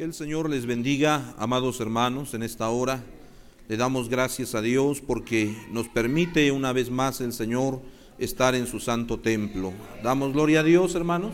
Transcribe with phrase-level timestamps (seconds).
[0.00, 3.04] Que el Señor les bendiga, amados hermanos, en esta hora.
[3.68, 7.82] Le damos gracias a Dios porque nos permite una vez más el Señor
[8.18, 9.74] estar en su santo templo.
[10.02, 11.32] Damos gloria a Dios, hermanos.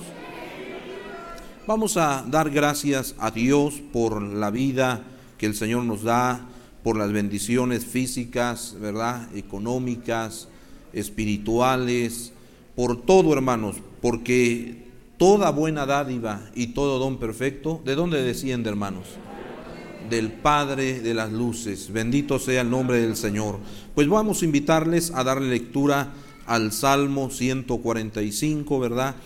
[1.68, 5.04] Vamos a dar gracias a Dios por la vida
[5.38, 6.44] que el Señor nos da,
[6.82, 9.28] por las bendiciones físicas, ¿verdad?
[9.36, 10.48] Económicas,
[10.92, 12.32] espirituales,
[12.74, 14.85] por todo, hermanos, porque
[15.18, 19.06] toda buena dádiva y todo don perfecto, ¿de dónde desciende, hermanos?
[20.10, 21.92] Del Padre de las luces.
[21.92, 23.58] Bendito sea el nombre del Señor.
[23.94, 26.12] Pues vamos a invitarles a darle lectura
[26.46, 29.16] al Salmo 145, ¿verdad?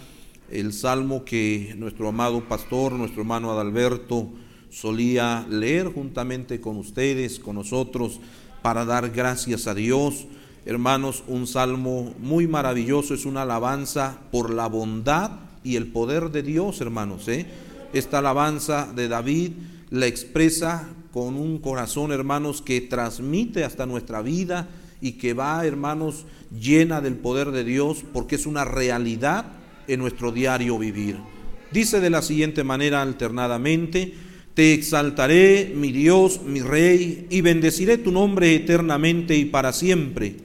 [0.51, 4.31] El salmo que nuestro amado pastor, nuestro hermano Adalberto,
[4.71, 8.21] solía leer juntamente con ustedes, con nosotros,
[8.63, 10.27] para dar gracias a Dios.
[10.65, 16.43] Hermanos, un salmo muy maravilloso, es una alabanza por la bondad y el poder de
[16.43, 17.29] Dios, hermanos.
[17.29, 17.47] ¿eh?
[17.93, 19.53] Esta alabanza de David
[19.91, 24.69] la expresa con un corazón, hermanos, que transmite hasta nuestra vida
[25.01, 26.27] y que va, hermanos,
[26.59, 29.47] llena del poder de Dios, porque es una realidad
[29.89, 31.19] en nuestro diario vivir.
[31.73, 34.15] Dice de la siguiente manera alternadamente,
[34.55, 40.37] te exaltaré, mi Dios, mi Rey, y bendeciré tu nombre eternamente y para siempre.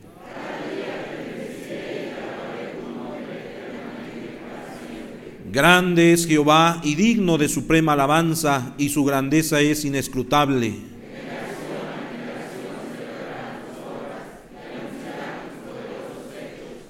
[5.55, 10.75] Grande es Jehová y digno de suprema alabanza, y su grandeza es inescrutable.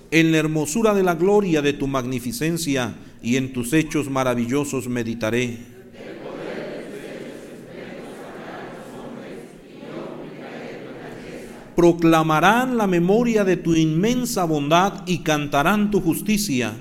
[0.09, 5.59] En la hermosura de la gloria de tu magnificencia y en tus hechos maravillosos meditaré.
[11.75, 16.73] Proclamarán la memoria de tu inmensa bondad y cantarán tu justicia.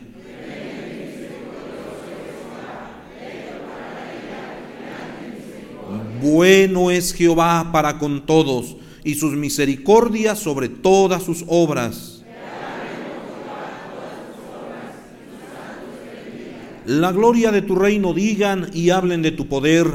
[6.25, 12.25] Bueno es Jehová para con todos y sus misericordias sobre todas sus obras.
[16.87, 19.87] La gloria de tu reino digan y hablen de tu poder.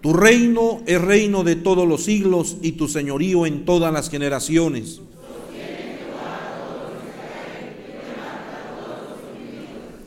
[0.00, 5.00] Tu reino es reino de todos los siglos y tu señorío en todas las generaciones.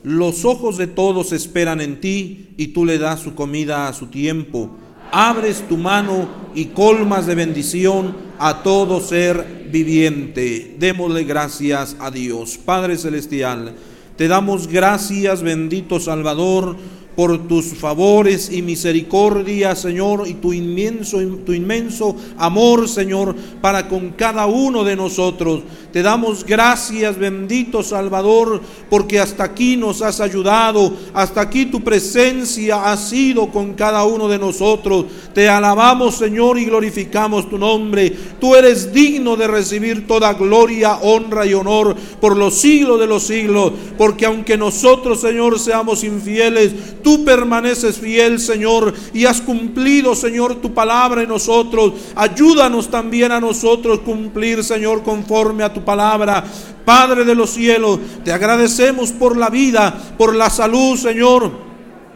[0.04, 4.08] Los ojos de todos esperan en ti y tú le das su comida a su
[4.08, 4.72] tiempo.
[5.12, 10.76] Abres tu mano y colmas de bendición a todo ser viviente.
[10.80, 12.58] Démosle gracias a Dios.
[12.58, 13.76] Padre Celestial,
[14.18, 16.76] te damos gracias, bendito Salvador
[17.22, 24.14] por tus favores y misericordia, Señor, y tu inmenso, tu inmenso amor, Señor, para con
[24.14, 25.62] cada uno de nosotros.
[25.94, 32.90] Te damos gracias, bendito Salvador, porque hasta aquí nos has ayudado, hasta aquí tu presencia
[32.90, 35.06] ha sido con cada uno de nosotros.
[35.34, 38.10] Te alabamos, Señor, y glorificamos tu nombre.
[38.40, 43.24] Tú eres digno de recibir toda gloria, honra y honor por los siglos de los
[43.24, 46.74] siglos, porque aunque nosotros, Señor, seamos infieles,
[47.04, 51.94] tú permaneces fiel, Señor, y has cumplido, Señor, tu palabra en nosotros.
[52.16, 56.44] Ayúdanos también a nosotros cumplir, Señor, conforme a tu palabra.
[56.84, 61.71] Padre de los cielos, te agradecemos por la vida, por la salud, Señor.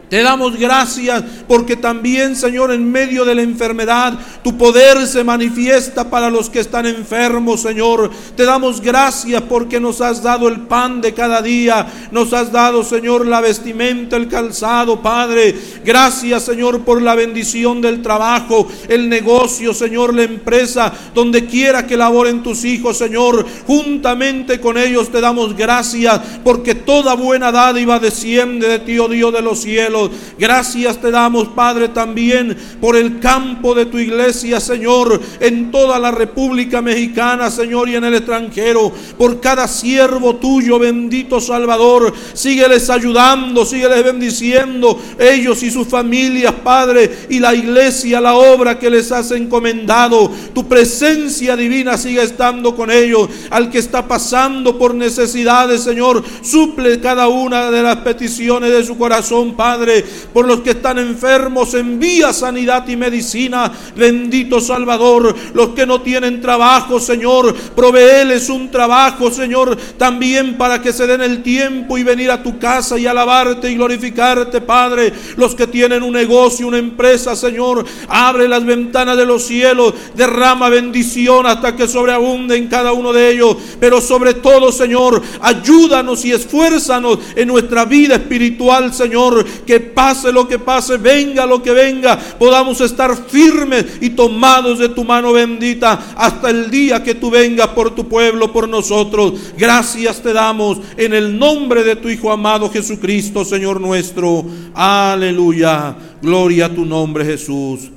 [0.08, 6.08] Te damos gracias porque también, Señor, en medio de la enfermedad, tu poder se manifiesta
[6.08, 8.12] para los que están enfermos, Señor.
[8.36, 11.86] Te damos gracias porque nos has dado el pan de cada día.
[12.12, 15.56] Nos has dado, Señor, la vestimenta, el calzado, Padre.
[15.84, 21.96] Gracias, Señor, por la bendición del trabajo, el negocio, Señor, la empresa, donde quiera que
[21.96, 23.44] laboren tus hijos, Señor.
[23.66, 29.32] Juntamente con ellos te damos gracias porque toda buena dádiva desciende de ti, oh Dios
[29.32, 29.95] de los cielos.
[30.38, 36.10] Gracias te damos, Padre, también por el campo de tu iglesia, Señor, en toda la
[36.10, 38.92] República Mexicana, Señor, y en el extranjero.
[39.16, 42.12] Por cada siervo tuyo, bendito Salvador.
[42.32, 48.90] Sígueles ayudando, sígueles bendiciendo, ellos y sus familias, Padre, y la iglesia, la obra que
[48.90, 50.30] les has encomendado.
[50.54, 53.28] Tu presencia divina sigue estando con ellos.
[53.50, 58.98] Al que está pasando por necesidades, Señor, suple cada una de las peticiones de su
[58.98, 59.85] corazón, Padre
[60.32, 63.72] Por los que están enfermos, envía sanidad y medicina.
[63.96, 65.34] Bendito Salvador.
[65.54, 71.20] Los que no tienen trabajo, Señor, proveeles un trabajo, Señor, también para que se den
[71.20, 75.12] el tiempo y venir a tu casa y alabarte y glorificarte, Padre.
[75.36, 80.68] Los que tienen un negocio, una empresa, Señor, abre las ventanas de los cielos, derrama
[80.68, 83.56] bendición hasta que sobreabunde en cada uno de ellos.
[83.80, 89.44] Pero sobre todo, Señor, ayúdanos y esfuérzanos en nuestra vida espiritual, Señor.
[89.66, 94.88] Que pase lo que pase, venga lo que venga, podamos estar firmes y tomados de
[94.88, 99.34] tu mano bendita hasta el día que tú vengas por tu pueblo, por nosotros.
[99.56, 104.44] Gracias te damos en el nombre de tu Hijo amado Jesucristo, Señor nuestro.
[104.74, 105.96] Aleluya.
[106.22, 107.90] Gloria a tu nombre, Jesús.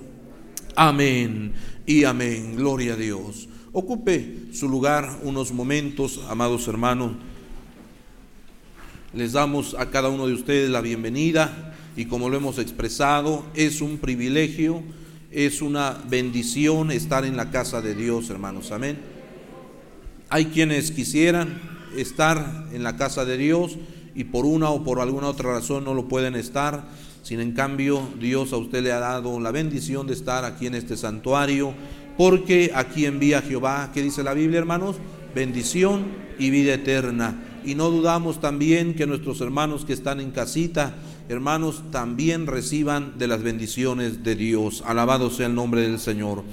[0.75, 1.53] Amén
[1.85, 2.55] y amén.
[2.55, 3.47] Gloria a Dios.
[3.71, 7.11] Ocupe su lugar unos momentos, amados hermanos.
[9.13, 11.68] Les damos a cada uno de ustedes la bienvenida
[11.99, 14.81] y como lo hemos expresado, es un privilegio,
[15.31, 18.71] es una bendición estar en la casa de Dios, hermanos.
[18.71, 18.97] Amén.
[20.29, 21.59] Hay quienes quisieran
[21.97, 23.77] estar en la casa de Dios
[24.15, 26.87] y por una o por alguna otra razón no lo pueden estar.
[27.21, 30.75] Sin en cambio, Dios a usted le ha dado la bendición de estar aquí en
[30.75, 31.73] este santuario
[32.17, 34.95] porque aquí envía Jehová, ¿qué dice la Biblia, hermanos?
[35.35, 36.05] Bendición
[36.39, 37.43] y vida eterna.
[37.65, 40.95] Y no dudamos también que nuestros hermanos que están en casita,
[41.29, 44.83] hermanos, también reciban de las bendiciones de Dios.
[44.85, 46.43] Alabado sea el nombre del Señor.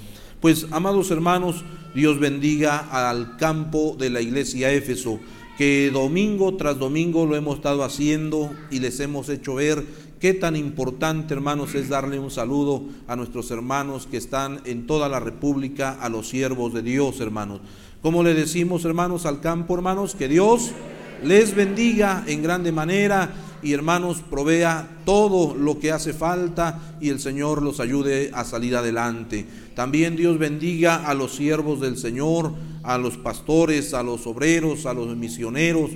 [0.41, 1.65] Pues, amados hermanos,
[1.95, 5.19] Dios bendiga al campo de la iglesia Éfeso,
[5.59, 9.85] que domingo tras domingo lo hemos estado haciendo y les hemos hecho ver
[10.21, 15.11] Qué tan importante, hermanos, es darle un saludo a nuestros hermanos que están en toda
[15.11, 17.61] la República, a los siervos de Dios, hermanos.
[18.01, 20.73] Como le decimos, hermanos, al campo, hermanos, que Dios
[21.23, 27.19] les bendiga en grande manera y, hermanos, provea todo lo que hace falta y el
[27.19, 29.47] Señor los ayude a salir adelante.
[29.75, 32.53] También Dios bendiga a los siervos del Señor,
[32.83, 35.91] a los pastores, a los obreros, a los misioneros,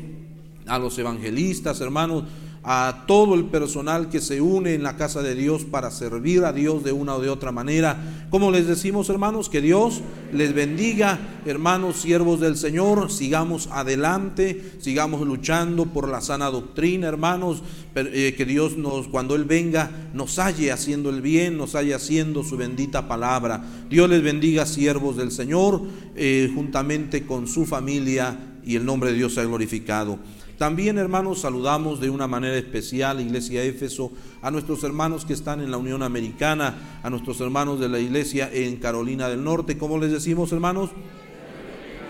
[0.66, 2.24] a los evangelistas, hermanos
[2.62, 6.52] a todo el personal que se une en la casa de Dios para servir a
[6.52, 8.26] Dios de una o de otra manera.
[8.28, 10.02] Como les decimos, hermanos, que Dios
[10.32, 17.62] les bendiga, hermanos, siervos del Señor, sigamos adelante, sigamos luchando por la sana doctrina, hermanos,
[17.94, 22.44] eh, que Dios nos, cuando Él venga, nos halle haciendo el bien, nos halle haciendo
[22.44, 23.64] su bendita palabra.
[23.88, 25.80] Dios les bendiga, siervos del Señor,
[26.14, 30.18] eh, juntamente con su familia, y el nombre de Dios sea glorificado.
[30.60, 34.12] También, hermanos, saludamos de una manera especial, Iglesia Éfeso,
[34.42, 38.50] a nuestros hermanos que están en la Unión Americana, a nuestros hermanos de la Iglesia
[38.52, 39.78] en Carolina del Norte.
[39.78, 40.90] ¿Cómo les decimos, hermanos?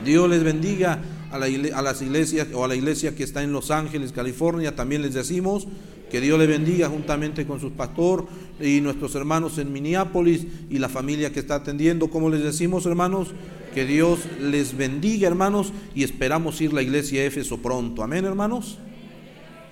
[0.05, 1.01] Dios les bendiga
[1.31, 4.75] a, las iglesias o a la iglesia que está en Los Ángeles, California.
[4.75, 5.69] También les decimos
[6.11, 8.27] que Dios les bendiga juntamente con su pastor
[8.61, 12.11] y nuestros hermanos en Minneapolis y la familia que está atendiendo.
[12.11, 13.29] ¿Cómo les decimos, hermanos?
[13.75, 18.03] Que Dios les bendiga, hermanos, y esperamos ir a la iglesia Éfeso pronto.
[18.03, 18.79] Amén, hermanos.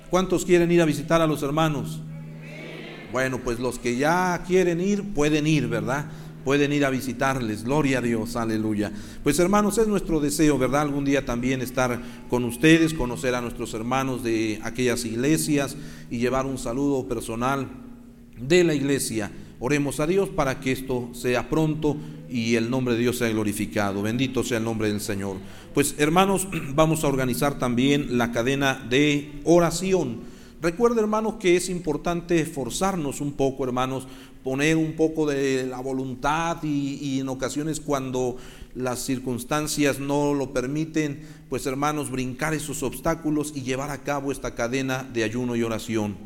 [0.09, 2.01] ¿Cuántos quieren ir a visitar a los hermanos?
[3.13, 6.07] Bueno, pues los que ya quieren ir, pueden ir, ¿verdad?
[6.45, 7.65] Pueden ir a visitarles.
[7.65, 8.93] Gloria a Dios, aleluya.
[9.25, 10.83] Pues hermanos, es nuestro deseo, ¿verdad?
[10.83, 12.01] Algún día también estar
[12.31, 15.77] con ustedes, conocer a nuestros hermanos de aquellas iglesias
[16.09, 17.67] y llevar un saludo personal
[18.41, 21.97] de la iglesia Oremos a Dios para que esto sea pronto
[22.31, 24.03] y el nombre de Dios sea glorificado.
[24.03, 25.37] Bendito sea el nombre del Señor.
[25.75, 30.21] Pues hermanos, vamos a organizar también la cadena de oración.
[30.63, 34.07] Recuerda hermanos que es importante esforzarnos un poco hermanos,
[34.45, 38.37] poner un poco de la voluntad y, y en ocasiones cuando
[38.75, 44.55] las circunstancias no lo permiten, pues hermanos, brincar esos obstáculos y llevar a cabo esta
[44.55, 46.17] cadena de ayuno y oración.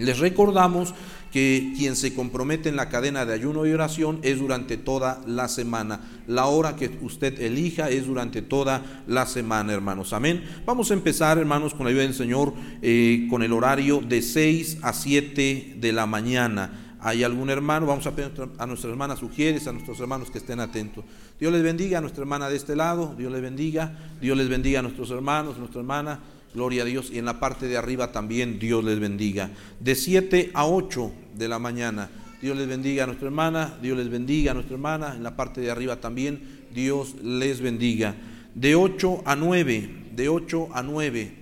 [0.00, 0.94] Les recordamos
[1.32, 5.48] que quien se compromete en la cadena de ayuno y oración es durante toda la
[5.48, 6.00] semana.
[6.26, 10.12] La hora que usted elija es durante toda la semana, hermanos.
[10.12, 10.42] Amén.
[10.66, 12.52] Vamos a empezar, hermanos, con la ayuda del Señor,
[12.82, 16.96] eh, con el horario de 6 a 7 de la mañana.
[17.02, 17.86] ¿Hay algún hermano?
[17.86, 21.04] Vamos a pedir a nuestra hermana Sugieres, a nuestros hermanos que estén atentos.
[21.38, 24.80] Dios les bendiga a nuestra hermana de este lado, Dios les bendiga, Dios les bendiga
[24.80, 26.20] a nuestros hermanos, nuestra hermana.
[26.54, 27.10] Gloria a Dios.
[27.12, 29.50] Y en la parte de arriba también Dios les bendiga.
[29.78, 32.10] De 7 a 8 de la mañana.
[32.42, 33.78] Dios les bendiga a nuestra hermana.
[33.80, 35.14] Dios les bendiga a nuestra hermana.
[35.14, 38.14] En la parte de arriba también Dios les bendiga.
[38.54, 39.90] De 8 a 9.
[40.16, 41.32] De 8 a 9.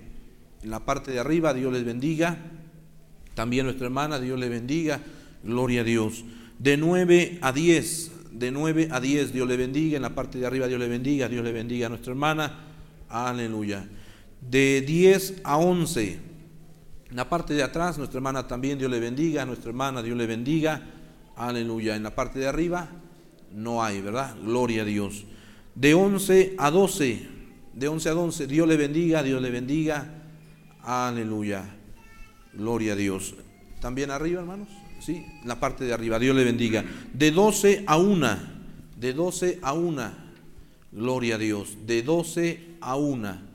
[0.63, 2.37] En la parte de arriba Dios les bendiga.
[3.33, 4.19] También nuestra hermana.
[4.19, 4.99] Dios les bendiga.
[5.43, 6.23] Gloria a Dios.
[6.59, 8.11] De 9 a 10.
[8.33, 9.95] De 9 a 10 Dios le bendiga.
[9.95, 11.27] En la parte de arriba Dios le bendiga.
[11.27, 12.65] Dios le bendiga a nuestra hermana.
[13.09, 13.87] Aleluya
[14.41, 16.19] de 10 a 11.
[17.09, 20.27] En la parte de atrás, nuestra hermana también, Dios le bendiga, nuestra hermana, Dios le
[20.27, 20.81] bendiga.
[21.35, 21.95] Aleluya.
[21.95, 22.89] En la parte de arriba
[23.53, 24.35] no hay, ¿verdad?
[24.43, 25.25] Gloria a Dios.
[25.75, 27.27] De 11 a 12,
[27.73, 30.07] de 11 a 11, Dios le bendiga, Dios le bendiga.
[30.83, 31.63] Aleluya.
[32.53, 33.35] Gloria a Dios.
[33.79, 34.67] ¿También arriba, hermanos?
[34.99, 36.83] Sí, en la parte de arriba, Dios le bendiga.
[37.13, 38.37] De 12 a 1,
[38.97, 40.11] de 12 a 1,
[40.91, 41.77] gloria a Dios.
[41.85, 43.48] De 12 a 1,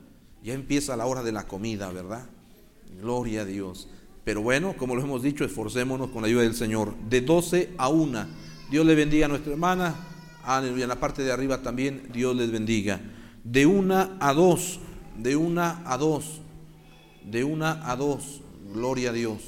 [0.45, 2.23] ya empieza la hora de la comida, ¿verdad?
[3.01, 3.87] Gloria a Dios.
[4.23, 6.95] Pero bueno, como lo hemos dicho, esforcémonos con la ayuda del Señor.
[7.09, 8.27] De 12 a 1.
[8.69, 9.95] Dios le bendiga a nuestra hermana.
[10.43, 10.83] Aleluya.
[10.83, 13.01] En la parte de arriba también Dios les bendiga.
[13.43, 14.79] De 1 a 2.
[15.17, 16.41] De 1 a 2.
[17.25, 18.41] De 1 a 2.
[18.71, 19.41] Gloria a Dios.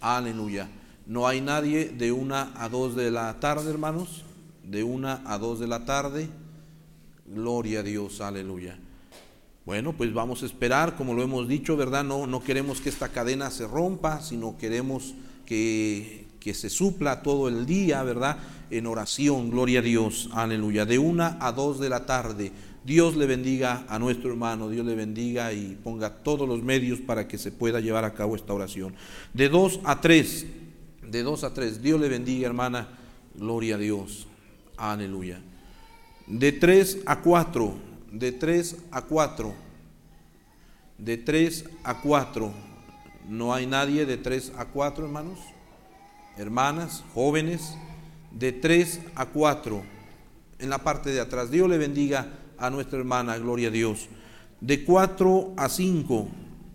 [0.00, 0.70] Aleluya.
[1.06, 4.24] No hay nadie de 1 a 2 de la tarde, hermanos.
[4.64, 6.30] De 1 a 2 de la tarde.
[7.26, 8.22] Gloria a Dios.
[8.22, 8.78] Aleluya.
[9.68, 12.02] Bueno, pues vamos a esperar, como lo hemos dicho, ¿verdad?
[12.02, 15.12] No, no queremos que esta cadena se rompa, sino queremos
[15.44, 18.38] que, que se supla todo el día, ¿verdad?
[18.70, 20.86] En oración, gloria a Dios, aleluya.
[20.86, 22.50] De una a dos de la tarde,
[22.82, 27.28] Dios le bendiga a nuestro hermano, Dios le bendiga y ponga todos los medios para
[27.28, 28.94] que se pueda llevar a cabo esta oración.
[29.34, 30.46] De dos a tres,
[31.06, 32.88] de dos a tres, Dios le bendiga, hermana,
[33.34, 34.28] gloria a Dios,
[34.78, 35.42] aleluya.
[36.26, 39.54] De tres a cuatro, de 3 a 4.
[40.98, 42.52] De 3 a 4.
[43.28, 45.38] No hay nadie de 3 a 4, hermanos.
[46.36, 47.74] Hermanas, jóvenes.
[48.32, 49.82] De 3 a 4.
[50.58, 51.50] En la parte de atrás.
[51.50, 54.08] Dios le bendiga a nuestra hermana, gloria a Dios.
[54.60, 56.28] De 4 a 5.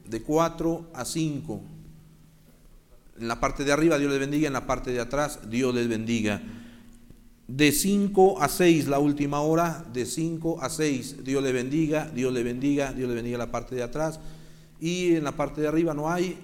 [0.07, 1.61] De 4 a 5.
[3.19, 5.87] En la parte de arriba Dios les bendiga, en la parte de atrás Dios les
[5.87, 6.41] bendiga.
[7.55, 12.33] De 5 a 6, la última hora, de 5 a 6, Dios le bendiga, Dios
[12.33, 14.19] le bendiga, Dios le bendiga la parte de atrás.
[14.79, 16.35] Y en la parte de arriba no hay.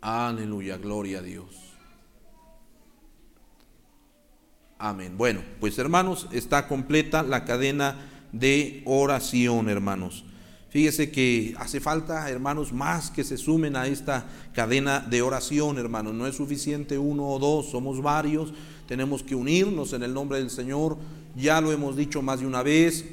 [0.00, 1.44] Aleluya, gloria a Dios.
[4.78, 5.18] Amén.
[5.18, 7.98] Bueno, pues hermanos, está completa la cadena
[8.32, 10.24] de oración, hermanos.
[10.68, 16.14] Fíjese que hace falta, hermanos, más que se sumen a esta cadena de oración, hermanos.
[16.14, 18.52] No es suficiente uno o dos, somos varios.
[18.86, 20.96] Tenemos que unirnos en el nombre del Señor.
[21.36, 23.04] Ya lo hemos dicho más de una vez.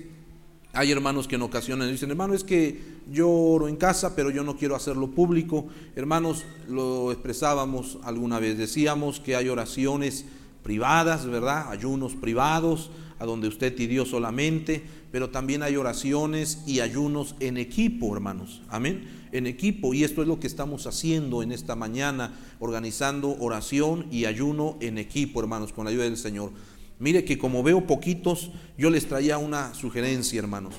[0.73, 2.81] Hay hermanos que en ocasiones dicen, hermano, es que
[3.11, 5.67] yo oro en casa, pero yo no quiero hacerlo público.
[5.95, 8.57] Hermanos, lo expresábamos alguna vez.
[8.57, 10.25] Decíamos que hay oraciones
[10.63, 11.69] privadas, ¿verdad?
[11.69, 12.89] Ayunos privados,
[13.19, 18.63] a donde usted y solamente pero también hay oraciones y ayunos en equipo, hermanos.
[18.67, 19.27] Amén.
[19.31, 19.93] En equipo.
[19.93, 24.97] Y esto es lo que estamos haciendo en esta mañana, organizando oración y ayuno en
[24.97, 26.51] equipo, hermanos, con la ayuda del Señor.
[26.97, 30.73] Mire que como veo poquitos, yo les traía una sugerencia, hermanos.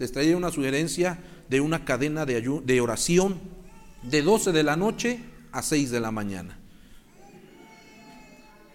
[0.00, 3.36] Les traía una sugerencia de una cadena de, de oración
[4.02, 5.20] de 12 de la noche
[5.52, 6.58] a 6 de la mañana.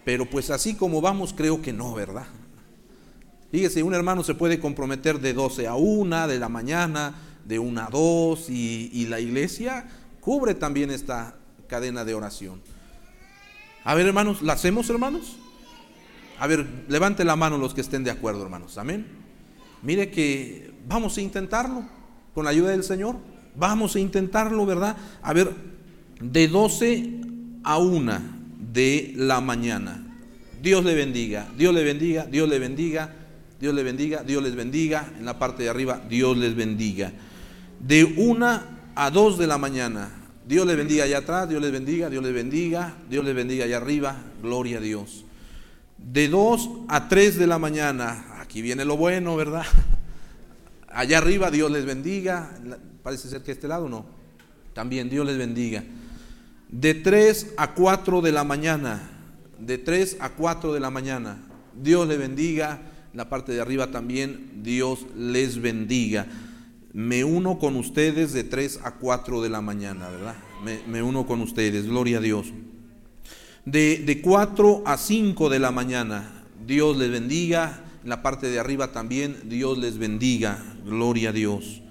[0.05, 2.27] Pero pues así como vamos, creo que no, ¿verdad?
[3.51, 7.13] Fíjese, un hermano se puede comprometer de 12 a 1 de la mañana,
[7.45, 9.87] de 1 a 2, y, la iglesia
[10.21, 11.35] cubre también esta
[11.67, 12.61] cadena de oración.
[13.83, 15.35] A ver, hermanos, ¿la hacemos, hermanos?
[16.39, 18.77] A ver, levante la mano los que estén de acuerdo, hermanos.
[18.77, 19.05] Amén.
[19.81, 21.83] Mire que vamos a intentarlo
[22.33, 23.17] con la ayuda del Señor.
[23.55, 24.95] Vamos a intentarlo, ¿verdad?
[25.21, 25.53] A ver,
[26.21, 27.21] de 12
[27.63, 28.19] a 1
[28.71, 30.07] de la mañana.
[30.61, 33.20] Dios le bendiga, Dios le bendiga, Dios le bendiga.
[33.61, 35.07] Dios les bendiga, Dios les bendiga.
[35.19, 37.13] En la parte de arriba, Dios les bendiga.
[37.79, 40.09] De una a dos de la mañana,
[40.47, 43.77] Dios les bendiga allá atrás, Dios les bendiga, Dios les bendiga, Dios les bendiga allá
[43.77, 45.25] arriba, gloria a Dios.
[45.99, 49.65] De dos a tres de la mañana, aquí viene lo bueno, ¿verdad?
[50.89, 52.49] Allá arriba, Dios les bendiga.
[53.03, 54.05] Parece ser que este lado no.
[54.73, 55.83] También Dios les bendiga.
[56.69, 59.07] De tres a cuatro de la mañana,
[59.59, 61.37] de tres a cuatro de la mañana,
[61.79, 66.27] Dios les bendiga la parte de arriba también, Dios les bendiga.
[66.93, 70.35] Me uno con ustedes de 3 a 4 de la mañana, ¿verdad?
[70.87, 72.47] Me, uno con ustedes, gloria a Dios.
[73.65, 77.85] De, de 4 a 5 de la mañana, Dios les bendiga.
[78.03, 81.81] En la parte de arriba también, Dios les bendiga, gloria a Dios.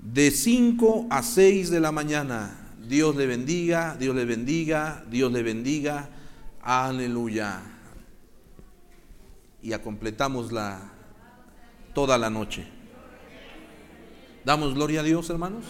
[0.00, 5.42] De 5 a 6 de la mañana, Dios le bendiga, Dios le bendiga, Dios le
[5.42, 6.10] bendiga.
[6.62, 7.73] Aleluya
[9.64, 10.92] y completamos la,
[11.94, 12.66] toda la noche.
[14.44, 15.64] ¿Damos gloria a Dios, hermanos?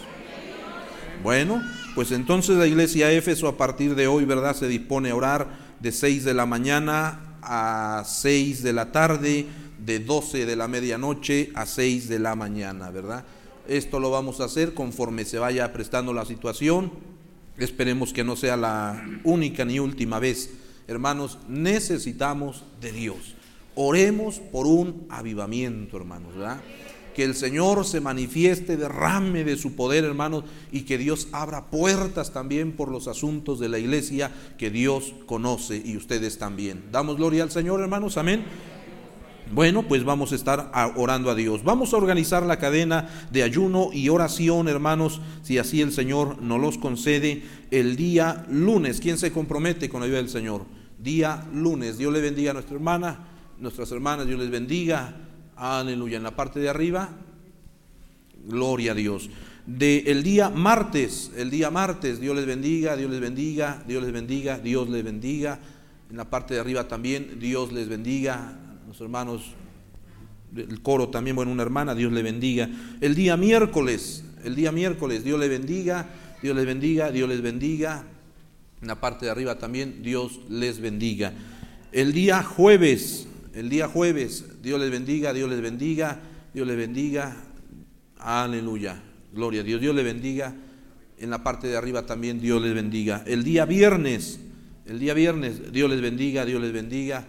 [1.23, 1.63] Bueno,
[1.95, 4.53] pues entonces la iglesia Éfeso a partir de hoy, ¿verdad?
[4.53, 5.47] Se dispone a orar
[5.79, 9.45] de 6 de la mañana a 6 de la tarde,
[9.79, 13.23] de 12 de la medianoche a 6 de la mañana, ¿verdad?
[13.65, 16.91] Esto lo vamos a hacer conforme se vaya prestando la situación.
[17.57, 20.51] Esperemos que no sea la única ni última vez.
[20.87, 23.35] Hermanos, necesitamos de Dios.
[23.75, 26.61] Oremos por un avivamiento, hermanos, ¿verdad?
[27.15, 32.33] que el Señor se manifieste, derrame de su poder, hermanos, y que Dios abra puertas
[32.33, 36.83] también por los asuntos de la iglesia que Dios conoce y ustedes también.
[36.91, 38.43] Damos gloria al Señor, hermanos, amén.
[39.53, 41.63] Bueno, pues vamos a estar orando a Dios.
[41.63, 46.59] Vamos a organizar la cadena de ayuno y oración, hermanos, si así el Señor nos
[46.59, 48.99] los concede el día lunes.
[48.99, 50.65] ¿Quién se compromete con la ayuda del Señor?
[50.99, 51.97] Día lunes.
[51.97, 55.15] Dios le bendiga a nuestra hermana, nuestras hermanas, Dios les bendiga.
[55.55, 56.17] Aleluya.
[56.17, 57.09] En la parte de arriba,
[58.45, 59.29] gloria a Dios.
[59.65, 64.11] De el día martes, el día martes, Dios les bendiga, Dios les bendiga, Dios les
[64.11, 65.59] bendiga, Dios les bendiga.
[66.09, 68.59] En la parte de arriba también, Dios les bendiga.
[68.87, 69.55] Los hermanos
[70.55, 72.69] el coro también, bueno, una hermana, Dios le bendiga.
[73.01, 76.07] El día miércoles, el día miércoles, Dios le bendiga,
[76.41, 78.03] Dios les bendiga, Dios les bendiga.
[78.81, 81.33] En la parte de arriba también, Dios les bendiga.
[81.91, 84.61] El día jueves, el día jueves.
[84.61, 86.19] Dios les bendiga, Dios les bendiga,
[86.53, 87.35] Dios les bendiga.
[88.19, 89.01] Aleluya.
[89.33, 89.81] Gloria a Dios.
[89.81, 90.53] Dios les bendiga.
[91.17, 93.23] En la parte de arriba también Dios les bendiga.
[93.25, 94.39] El día viernes,
[94.85, 97.25] el día viernes, Dios les bendiga, Dios les bendiga.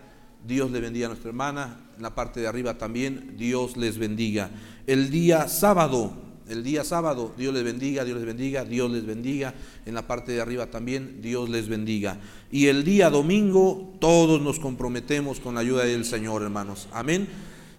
[0.47, 1.81] Dios le bendiga a nuestra hermana.
[1.97, 4.51] En la parte de arriba también Dios les bendiga.
[4.87, 9.55] El día sábado, el día sábado, Dios les bendiga, Dios les bendiga, Dios les bendiga.
[9.85, 12.19] En la parte de arriba también, Dios les bendiga.
[12.51, 16.89] Y el día domingo, todos nos comprometemos con la ayuda del Señor, hermanos.
[16.93, 17.29] Amén.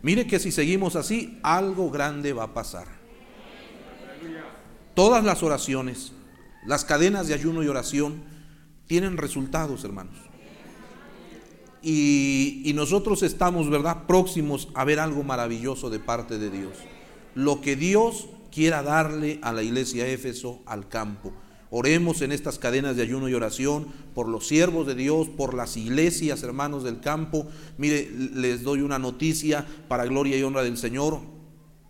[0.02, 2.88] Mire que si seguimos así, algo grande va a pasar.
[4.94, 6.12] Todas las oraciones,
[6.66, 8.24] las cadenas de ayuno y oración,
[8.88, 10.16] tienen resultados, hermanos.
[11.82, 16.74] Y, nosotros estamos, ¿verdad?, próximos a ver algo maravilloso de parte de Dios.
[17.34, 21.32] Lo que Dios quiera darle a la iglesia Éfeso, al campo.
[21.70, 23.86] Oremos en estas cadenas de ayuno y oración
[24.16, 27.46] por los siervos de Dios, por las iglesias, hermanos del campo.
[27.78, 31.20] Mire, les doy una noticia para gloria y honra del Señor.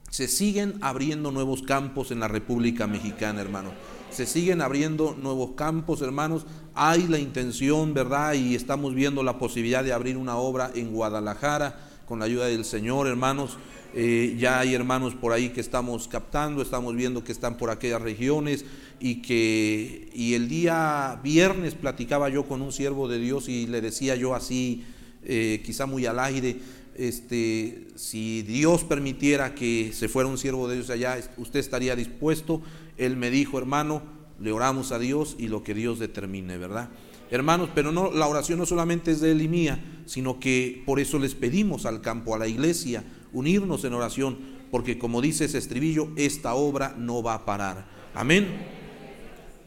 [0.09, 3.71] Se siguen abriendo nuevos campos en la República Mexicana, hermanos.
[4.11, 6.45] Se siguen abriendo nuevos campos, hermanos.
[6.75, 8.33] Hay la intención, ¿verdad?
[8.33, 12.65] Y estamos viendo la posibilidad de abrir una obra en Guadalajara con la ayuda del
[12.65, 13.57] Señor, hermanos.
[13.99, 17.99] Eh, ya hay hermanos por ahí que estamos captando, estamos viendo que están por aquellas
[17.99, 18.63] regiones
[18.99, 23.81] y que y el día viernes platicaba yo con un siervo de Dios y le
[23.81, 24.83] decía yo así,
[25.23, 26.57] eh, quizá muy al aire,
[26.93, 32.61] este, si Dios permitiera que se fuera un siervo de Dios allá, usted estaría dispuesto.
[32.97, 34.03] Él me dijo, hermano,
[34.39, 36.89] le oramos a Dios y lo que Dios determine, ¿verdad?
[37.31, 40.99] Hermanos, pero no, la oración no solamente es de él y mía, sino que por
[40.99, 44.37] eso les pedimos al campo, a la iglesia, unirnos en oración,
[44.71, 47.85] porque como dice ese estribillo, esta obra no va a parar.
[48.13, 48.47] Amén.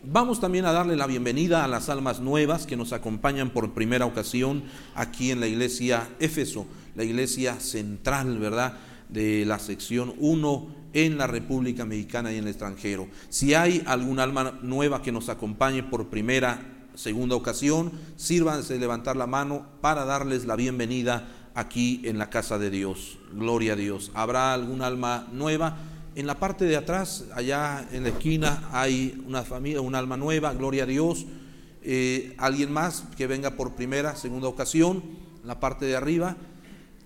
[0.03, 4.07] Vamos también a darle la bienvenida a las almas nuevas que nos acompañan por primera
[4.07, 8.79] ocasión aquí en la iglesia Éfeso, la iglesia central, ¿verdad?
[9.11, 13.09] De la sección 1 en la República Mexicana y en el extranjero.
[13.29, 19.27] Si hay algún alma nueva que nos acompañe por primera, segunda ocasión, sírvanse levantar la
[19.27, 23.19] mano para darles la bienvenida aquí en la casa de Dios.
[23.33, 24.11] Gloria a Dios.
[24.15, 25.77] ¿Habrá algún alma nueva?
[26.15, 30.53] En la parte de atrás, allá en la esquina, hay una familia, un alma nueva,
[30.55, 31.27] gloria a Dios.
[31.83, 35.03] Eh, alguien más que venga por primera, segunda ocasión,
[35.43, 36.37] en la parte de arriba.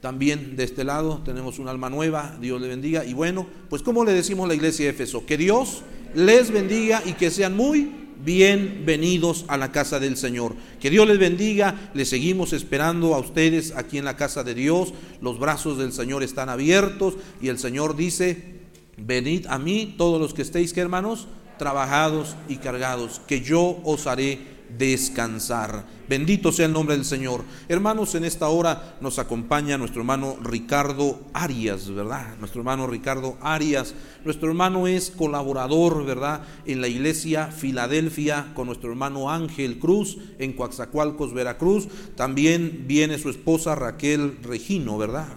[0.01, 3.05] También de este lado tenemos un alma nueva, Dios le bendiga.
[3.05, 5.83] Y bueno, pues como le decimos a la iglesia de Éfeso, que Dios
[6.15, 10.55] les bendiga y que sean muy bienvenidos a la casa del Señor.
[10.81, 14.95] Que Dios les bendiga, les seguimos esperando a ustedes aquí en la casa de Dios.
[15.21, 18.61] Los brazos del Señor están abiertos y el Señor dice,
[18.97, 24.07] venid a mí todos los que estéis, que hermanos, trabajados y cargados, que yo os
[24.07, 25.85] haré descansar.
[26.09, 27.45] Bendito sea el nombre del Señor.
[27.69, 32.37] Hermanos, en esta hora nos acompaña nuestro hermano Ricardo Arias, ¿verdad?
[32.39, 33.95] Nuestro hermano Ricardo Arias.
[34.25, 36.43] Nuestro hermano es colaborador, ¿verdad?
[36.67, 41.89] En la iglesia Filadelfia con nuestro hermano Ángel Cruz en Coaxacualcos, Veracruz.
[42.17, 45.29] También viene su esposa Raquel Regino, ¿verdad?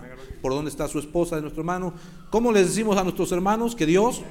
[0.42, 1.94] ¿Por dónde está su esposa de nuestro hermano?
[2.30, 4.22] ¿Cómo les decimos a nuestros hermanos que Dios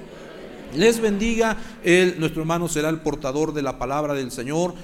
[0.75, 1.57] les bendiga.
[1.85, 4.75] Él, nuestro hermano será el portador de la palabra del Señor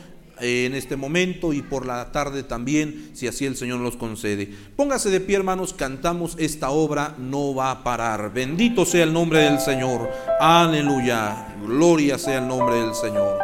[0.41, 4.53] en este momento y por la tarde también, si así el Señor los concede.
[4.77, 8.33] Póngase de pie, hermanos, cantamos esta obra, no va a parar.
[8.33, 10.11] Bendito sea el nombre del Señor.
[10.41, 11.55] Aleluya.
[11.67, 13.39] Gloria sea el nombre del Señor.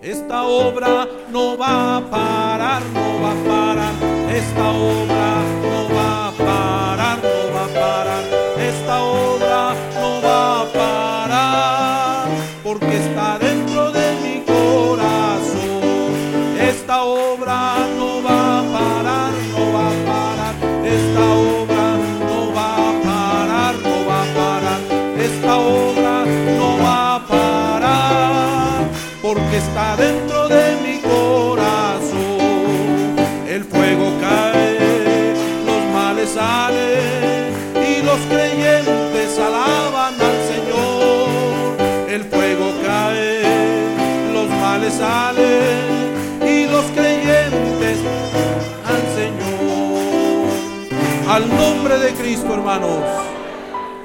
[0.00, 2.41] Esta obra no va a parar,
[51.98, 53.04] de Cristo, hermanos.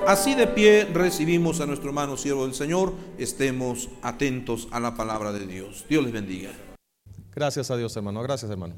[0.05, 2.93] Así de pie recibimos a nuestro hermano siervo del Señor.
[3.17, 5.85] Estemos atentos a la palabra de Dios.
[5.87, 6.51] Dios les bendiga.
[7.33, 8.21] Gracias a Dios, hermano.
[8.23, 8.75] Gracias, hermano.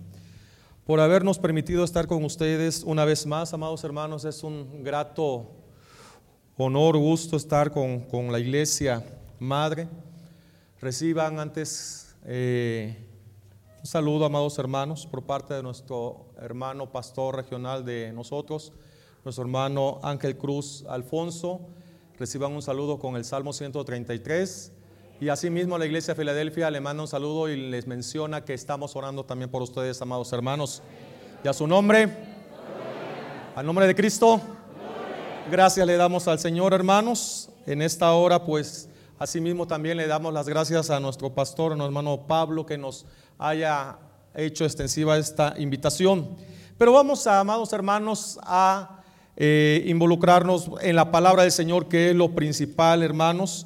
[0.85, 4.25] Por habernos permitido estar con ustedes una vez más, amados hermanos.
[4.25, 5.49] Es un grato
[6.57, 9.03] honor, gusto estar con, con la iglesia
[9.39, 9.87] madre.
[10.81, 12.95] Reciban antes eh,
[13.79, 18.71] un saludo, amados hermanos, por parte de nuestro hermano pastor regional de nosotros
[19.23, 21.61] nuestro hermano Ángel Cruz Alfonso.
[22.17, 24.71] Reciban un saludo con el Salmo 133.
[25.21, 28.95] Y asimismo la iglesia de Filadelfia le manda un saludo y les menciona que estamos
[28.95, 30.81] orando también por ustedes, amados hermanos.
[31.43, 32.07] Y a su nombre,
[33.55, 34.39] al nombre de Cristo,
[35.51, 37.49] gracias le damos al Señor, hermanos.
[37.65, 42.25] En esta hora, pues, asimismo también le damos las gracias a nuestro pastor, nuestro hermano
[42.25, 43.05] Pablo, que nos
[43.37, 43.97] haya
[44.33, 46.37] hecho extensiva esta invitación.
[46.77, 48.98] Pero vamos, amados hermanos, a
[49.41, 53.65] eh, involucrarnos en la palabra del Señor, que es lo principal, hermanos.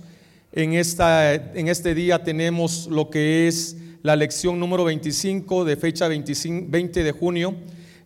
[0.51, 6.07] En, esta, en este día tenemos lo que es la lección número 25 de fecha
[6.07, 7.55] 25, 20 de junio,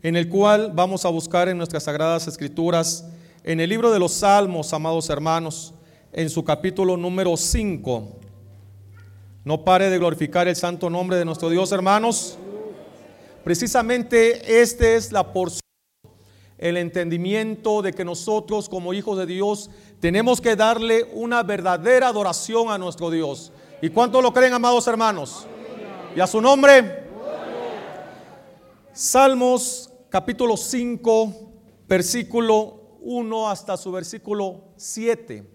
[0.02, 3.06] en el cual vamos a buscar en nuestras sagradas escrituras,
[3.44, 5.74] en el libro de los Salmos, amados hermanos,
[6.14, 8.18] en su capítulo número 5.
[9.44, 12.38] No pare de glorificar el santo nombre de nuestro Dios, hermanos.
[13.44, 15.67] Precisamente esta es la porción
[16.58, 22.70] el entendimiento de que nosotros como hijos de Dios tenemos que darle una verdadera adoración
[22.72, 23.52] a nuestro Dios.
[23.82, 25.46] ¿Y cuánto lo creen, amados hermanos?
[26.16, 27.06] Y a su nombre.
[28.92, 31.34] Salmos capítulo 5,
[31.88, 35.48] versículo 1 hasta su versículo 7.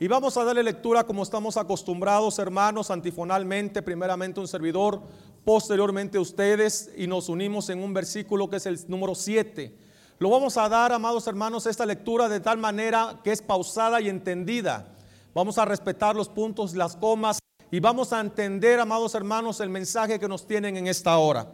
[0.00, 5.00] Y vamos a darle lectura como estamos acostumbrados, hermanos, antifonalmente, primeramente un servidor,
[5.44, 10.56] posteriormente ustedes, y nos unimos en un versículo que es el número 7 lo vamos
[10.56, 14.86] a dar, amados hermanos, esta lectura de tal manera que es pausada y entendida.
[15.34, 17.38] Vamos a respetar los puntos, las comas
[17.70, 21.48] y vamos a entender, amados hermanos, el mensaje que nos tienen en esta hora.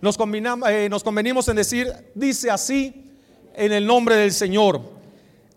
[0.00, 0.16] Nos,
[0.68, 3.10] eh, nos convenimos en decir, dice así,
[3.54, 4.80] en el nombre del Señor.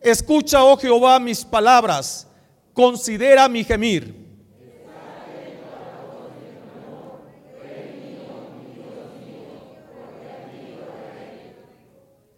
[0.02, 2.28] Escucha, oh Jehová, mis palabras,
[2.74, 4.23] considera mi gemir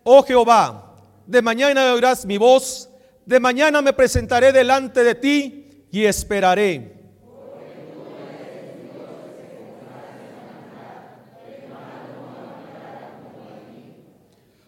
[0.08, 0.94] Oh Jehová,
[1.26, 2.88] de mañana oirás mi voz,
[3.26, 6.94] de mañana me presentaré delante de ti y esperaré.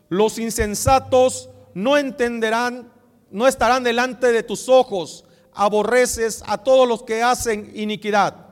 [0.10, 2.91] Los insensatos no entenderán,
[3.30, 5.23] no estarán delante de tus ojos.
[5.54, 8.46] Aborreces a todos los que hacen iniquidad.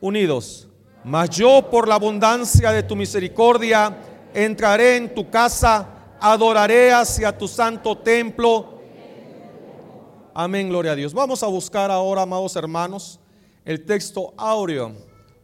[0.00, 0.68] Unidos.
[1.04, 3.96] Mas yo por la abundancia de tu misericordia
[4.34, 5.88] entraré en tu casa,
[6.20, 8.78] adoraré hacia tu santo templo.
[10.34, 11.14] Amén, gloria a Dios.
[11.14, 13.18] Vamos a buscar ahora, amados hermanos,
[13.64, 14.92] el texto áureo,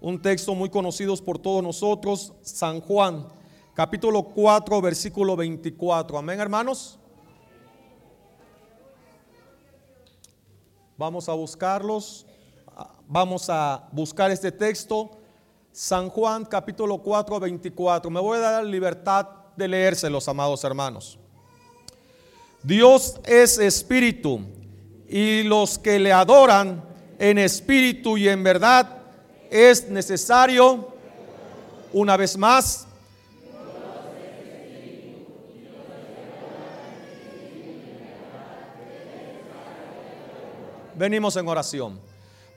[0.01, 3.27] un texto muy conocido por todos nosotros, San Juan,
[3.75, 6.19] capítulo 4, versículo 24.
[6.19, 6.99] Amén, hermanos.
[10.97, 12.24] Vamos a buscarlos
[13.07, 15.11] vamos a buscar este texto,
[15.73, 18.11] San Juan capítulo 4, 24.
[18.11, 21.19] Me voy a dar libertad de leérselos, amados hermanos.
[22.63, 24.41] Dios es espíritu
[25.09, 26.83] y los que le adoran
[27.19, 28.99] en espíritu y en verdad
[29.51, 30.89] es necesario,
[31.93, 32.87] una vez más,
[40.97, 42.04] venimos en oración.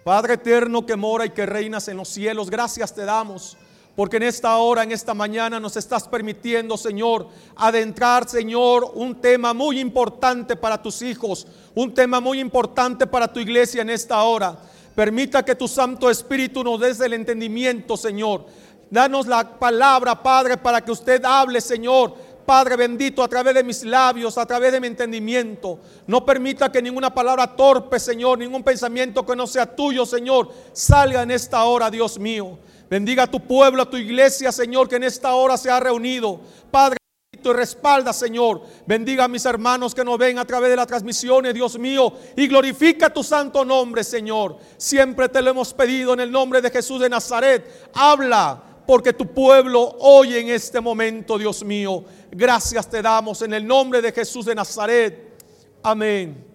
[0.08, 3.58] Padre eterno que mora y que reinas en los cielos, gracias te damos.
[3.94, 9.54] Porque en esta hora, en esta mañana nos estás permitiendo, Señor, adentrar, Señor, un tema
[9.54, 14.58] muy importante para tus hijos, un tema muy importante para tu iglesia en esta hora.
[14.96, 18.46] Permita que tu Santo Espíritu nos des el entendimiento, Señor.
[18.90, 22.16] Danos la palabra, Padre, para que usted hable, Señor,
[22.48, 25.82] Padre bendito, a través de mis labios, a través de mi entendimiento.
[26.08, 31.24] No permita que ninguna palabra torpe, Señor, ningún pensamiento que no sea tuyo, Señor, salga
[31.24, 32.58] en esta hora, Dios mío.
[32.90, 36.40] Bendiga a tu pueblo, a tu iglesia, Señor, que en esta hora se ha reunido.
[36.72, 36.96] Padre,
[37.34, 38.62] y respalda, Señor.
[38.86, 42.48] Bendiga a mis hermanos que nos ven a través de las transmisiones, Dios mío, y
[42.48, 44.58] glorifica tu santo nombre, Señor.
[44.78, 47.90] Siempre te lo hemos pedido en el nombre de Jesús de Nazaret.
[47.94, 52.06] Habla, porque tu pueblo oye en este momento, Dios mío.
[52.32, 55.38] Gracias te damos en el nombre de Jesús de Nazaret.
[55.84, 56.46] Amén.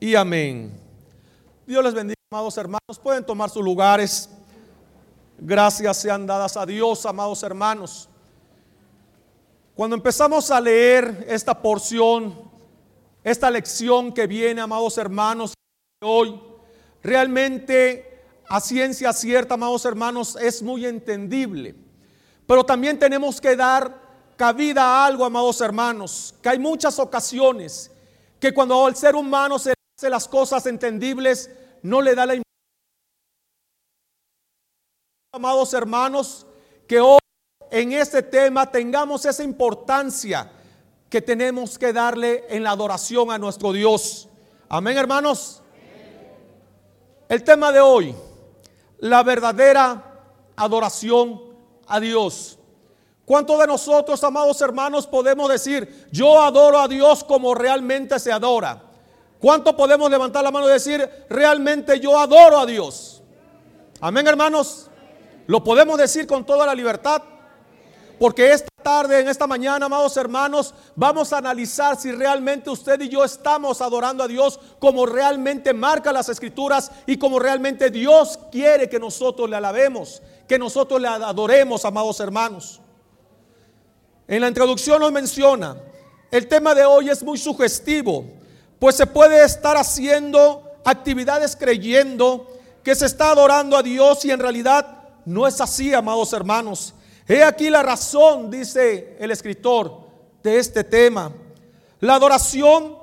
[0.00, 0.80] Y amén.
[1.66, 2.98] Dios les bendiga, amados hermanos.
[3.02, 4.30] Pueden tomar sus lugares.
[5.38, 8.08] Gracias sean dadas a Dios, amados hermanos.
[9.74, 12.34] Cuando empezamos a leer esta porción,
[13.22, 15.52] esta lección que viene, amados hermanos,
[16.02, 16.40] hoy,
[17.02, 18.13] realmente
[18.48, 21.74] a ciencia cierta, amados hermanos, es muy entendible.
[22.46, 24.02] Pero también tenemos que dar
[24.36, 27.90] cabida a algo, amados hermanos, que hay muchas ocasiones
[28.38, 31.50] que cuando el ser humano se hace las cosas entendibles,
[31.82, 32.44] no le da la importancia.
[35.32, 36.46] Amados hermanos,
[36.86, 37.18] que hoy
[37.70, 40.50] en este tema tengamos esa importancia
[41.08, 44.28] que tenemos que darle en la adoración a nuestro Dios.
[44.68, 45.62] Amén, hermanos.
[47.28, 48.14] El tema de hoy,
[49.04, 50.02] la verdadera
[50.56, 51.38] adoración
[51.86, 52.58] a Dios.
[53.26, 58.82] ¿Cuántos de nosotros, amados hermanos, podemos decir, yo adoro a Dios como realmente se adora?
[59.38, 63.22] ¿Cuánto podemos levantar la mano y decir, realmente yo adoro a Dios?
[64.00, 64.88] Amén, hermanos.
[65.48, 67.22] Lo podemos decir con toda la libertad.
[68.18, 73.08] Porque esta tarde, en esta mañana, amados hermanos, vamos a analizar si realmente usted y
[73.08, 78.88] yo estamos adorando a Dios como realmente marca las escrituras y como realmente Dios quiere
[78.88, 82.80] que nosotros le alabemos, que nosotros le adoremos, amados hermanos.
[84.28, 85.76] En la introducción nos menciona,
[86.30, 88.24] el tema de hoy es muy sugestivo,
[88.78, 92.48] pues se puede estar haciendo actividades creyendo
[92.84, 96.94] que se está adorando a Dios y en realidad no es así, amados hermanos.
[97.26, 100.00] He aquí la razón, dice el escritor,
[100.42, 101.32] de este tema.
[102.00, 102.98] La adoración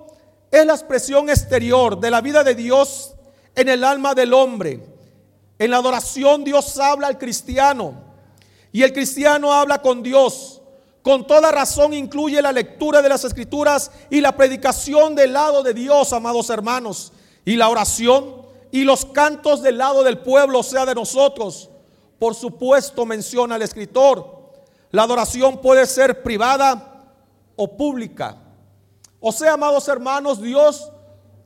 [0.52, 3.14] es la expresión exterior de la vida de Dios
[3.56, 4.80] en el alma del hombre.
[5.58, 7.96] En la adoración Dios habla al cristiano
[8.72, 10.62] y el cristiano habla con Dios.
[11.02, 15.74] Con toda razón incluye la lectura de las escrituras y la predicación del lado de
[15.74, 17.12] Dios, amados hermanos,
[17.44, 21.71] y la oración y los cantos del lado del pueblo, o sea, de nosotros.
[22.22, 24.52] Por supuesto, menciona el escritor,
[24.92, 27.04] la adoración puede ser privada
[27.56, 28.38] o pública.
[29.20, 30.92] O sea, amados hermanos, Dios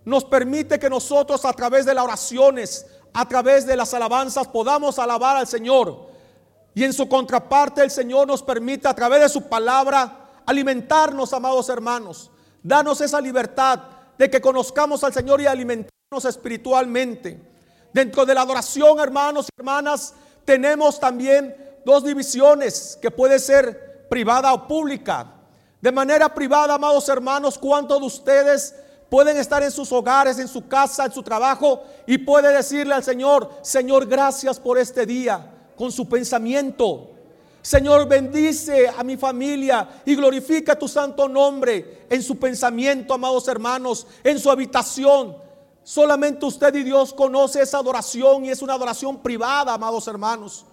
[0.04, 5.00] nos permite que nosotros a través de las oraciones, a través de las alabanzas, podamos
[5.00, 6.10] alabar al Señor.
[6.74, 11.70] Y en su contraparte el Señor nos permite a través de su palabra alimentarnos, amados
[11.70, 12.30] hermanos.
[12.62, 13.80] Danos esa libertad
[14.18, 17.40] de que conozcamos al Señor y alimentarnos espiritualmente.
[17.94, 20.14] Dentro de la adoración, hermanos y hermanas,
[20.46, 25.34] tenemos también dos divisiones que puede ser privada o pública.
[25.82, 28.76] De manera privada, amados hermanos, ¿cuántos de ustedes
[29.10, 33.04] pueden estar en sus hogares, en su casa, en su trabajo y puede decirle al
[33.04, 37.12] Señor, Señor, gracias por este día, con su pensamiento?
[37.62, 44.06] Señor, bendice a mi familia y glorifica tu santo nombre en su pensamiento, amados hermanos,
[44.24, 45.45] en su habitación.
[45.86, 50.66] Solamente usted y Dios conoce esa adoración y es una adoración privada, amados hermanos.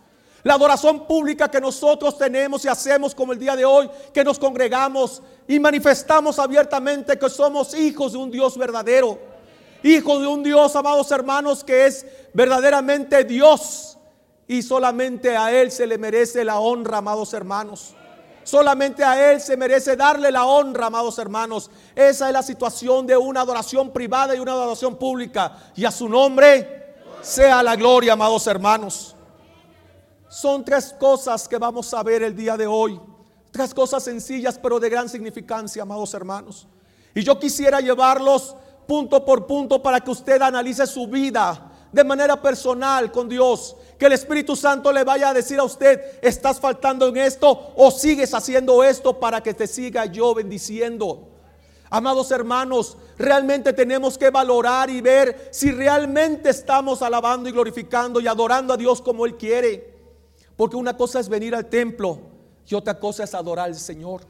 [0.43, 4.39] La adoración pública que nosotros tenemos y hacemos como el día de hoy, que nos
[4.39, 9.19] congregamos y manifestamos abiertamente que somos hijos de un Dios verdadero.
[9.83, 13.99] Hijos de un Dios, amados hermanos, que es verdaderamente Dios.
[14.49, 17.95] Y solamente a Él se le merece la honra, amados hermanos.
[18.45, 21.71] Solamente a Él se merece darle la honra, amados hermanos.
[21.95, 25.57] Esa es la situación de una adoración privada y una adoración pública.
[25.77, 29.15] Y a su nombre sea la gloria, amados hermanos.
[30.29, 33.01] Son tres cosas que vamos a ver el día de hoy.
[33.51, 36.67] Tres cosas sencillas pero de gran significancia, amados hermanos.
[37.15, 42.41] Y yo quisiera llevarlos punto por punto para que usted analice su vida de manera
[42.41, 43.77] personal con Dios.
[43.99, 47.91] Que el Espíritu Santo le vaya a decir a usted, estás faltando en esto o
[47.91, 51.29] sigues haciendo esto para que te siga yo bendiciendo.
[51.91, 58.27] Amados hermanos, realmente tenemos que valorar y ver si realmente estamos alabando y glorificando y
[58.27, 59.93] adorando a Dios como Él quiere.
[60.57, 62.19] Porque una cosa es venir al templo
[62.67, 64.23] y otra cosa es adorar al Señor.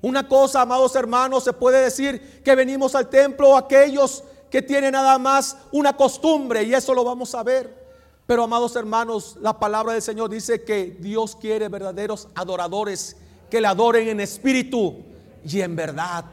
[0.00, 5.18] Una cosa, amados hermanos, se puede decir que venimos al templo aquellos que tiene nada
[5.18, 7.88] más una costumbre y eso lo vamos a ver.
[8.26, 13.16] Pero amados hermanos, la palabra del Señor dice que Dios quiere verdaderos adoradores
[13.50, 14.96] que le adoren en espíritu
[15.44, 16.24] y en verdad.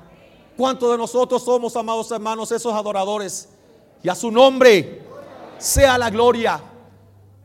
[0.58, 3.50] ¿Cuántos de nosotros somos, amados hermanos, esos adoradores?
[4.04, 5.04] Y a su nombre
[5.58, 6.62] sea la gloria.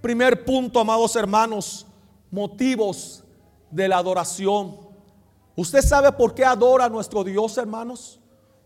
[0.01, 1.87] Primer punto, amados hermanos,
[2.31, 3.23] motivos
[3.71, 4.79] de la adoración.
[5.57, 8.20] ¿Usted sabe por qué adora a nuestro Dios, hermanos?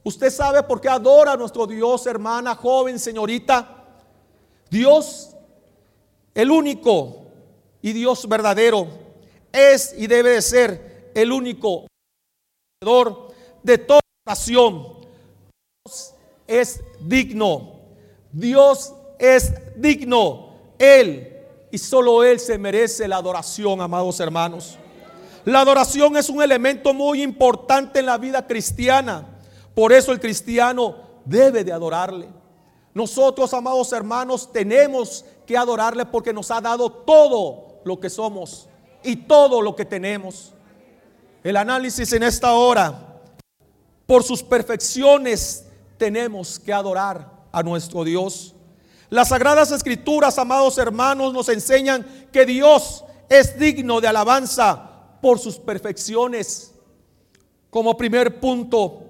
[0.04, 3.86] ¿Usted sabe por qué adora a nuestro Dios, hermana, joven, señorita?
[4.70, 5.34] Dios,
[6.34, 7.24] el único
[7.80, 8.86] y Dios verdadero,
[9.50, 11.86] es y debe de ser el único
[13.62, 15.06] de toda oración.
[15.86, 16.14] Dios
[16.46, 17.80] es digno.
[18.30, 20.52] Dios es digno.
[20.78, 21.34] Él
[21.70, 24.76] y solo Él se merece la adoración, amados hermanos.
[25.46, 29.33] La adoración es un elemento muy importante en la vida cristiana.
[29.74, 32.28] Por eso el cristiano debe de adorarle.
[32.92, 38.68] Nosotros, amados hermanos, tenemos que adorarle porque nos ha dado todo lo que somos
[39.02, 40.52] y todo lo que tenemos.
[41.42, 43.20] El análisis en esta hora,
[44.06, 45.66] por sus perfecciones,
[45.98, 48.54] tenemos que adorar a nuestro Dios.
[49.10, 55.56] Las sagradas escrituras, amados hermanos, nos enseñan que Dios es digno de alabanza por sus
[55.58, 56.74] perfecciones.
[57.70, 59.03] Como primer punto,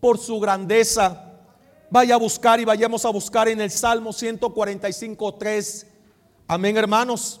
[0.00, 1.24] por su grandeza.
[1.90, 5.86] Vaya a buscar y vayamos a buscar en el Salmo 145, 3.
[6.46, 7.40] Amén, hermanos.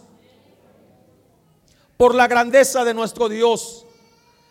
[1.96, 3.84] Por la grandeza de nuestro Dios.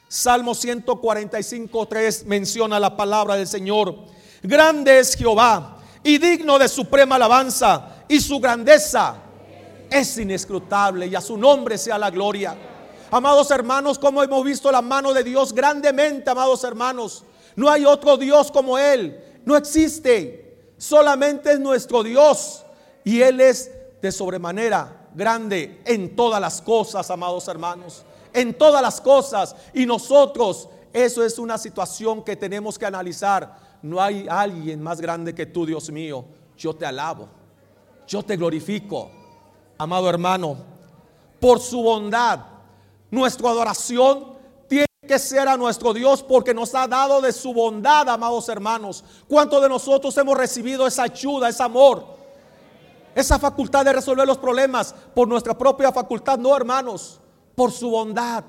[0.10, 3.96] Salmo 145, 3 menciona la palabra del Señor.
[4.42, 9.16] Grande es Jehová y digno de suprema alabanza, y su grandeza
[9.90, 12.56] es inescrutable, y a su nombre sea la gloria.
[13.12, 17.26] Amados hermanos, como hemos visto la mano de Dios grandemente, amados hermanos,
[17.58, 22.64] no hay otro Dios como Él, no existe, solamente es nuestro Dios,
[23.04, 29.02] y Él es de sobremanera grande en todas las cosas, amados hermanos, en todas las
[29.02, 33.58] cosas, y nosotros, eso es una situación que tenemos que analizar.
[33.82, 36.26] No hay alguien más grande que tú, Dios mío.
[36.56, 37.28] Yo te alabo,
[38.08, 39.10] yo te glorifico,
[39.80, 40.58] amado hermano,
[41.40, 42.40] por su bondad.
[43.10, 44.37] Nuestra adoración
[45.08, 49.04] que ser a nuestro Dios porque nos ha dado de su bondad, amados hermanos.
[49.28, 52.06] ¿Cuántos de nosotros hemos recibido esa ayuda, ese amor?
[53.16, 57.20] Esa facultad de resolver los problemas por nuestra propia facultad, no hermanos,
[57.56, 58.44] por su bondad,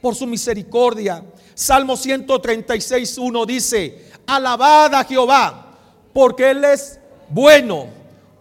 [0.00, 1.24] por su misericordia.
[1.54, 5.72] Salmo 136, 1 dice, alabad a Jehová,
[6.12, 7.86] porque Él es bueno,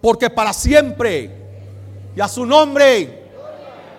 [0.02, 1.32] porque para siempre,
[2.16, 3.24] y a su nombre,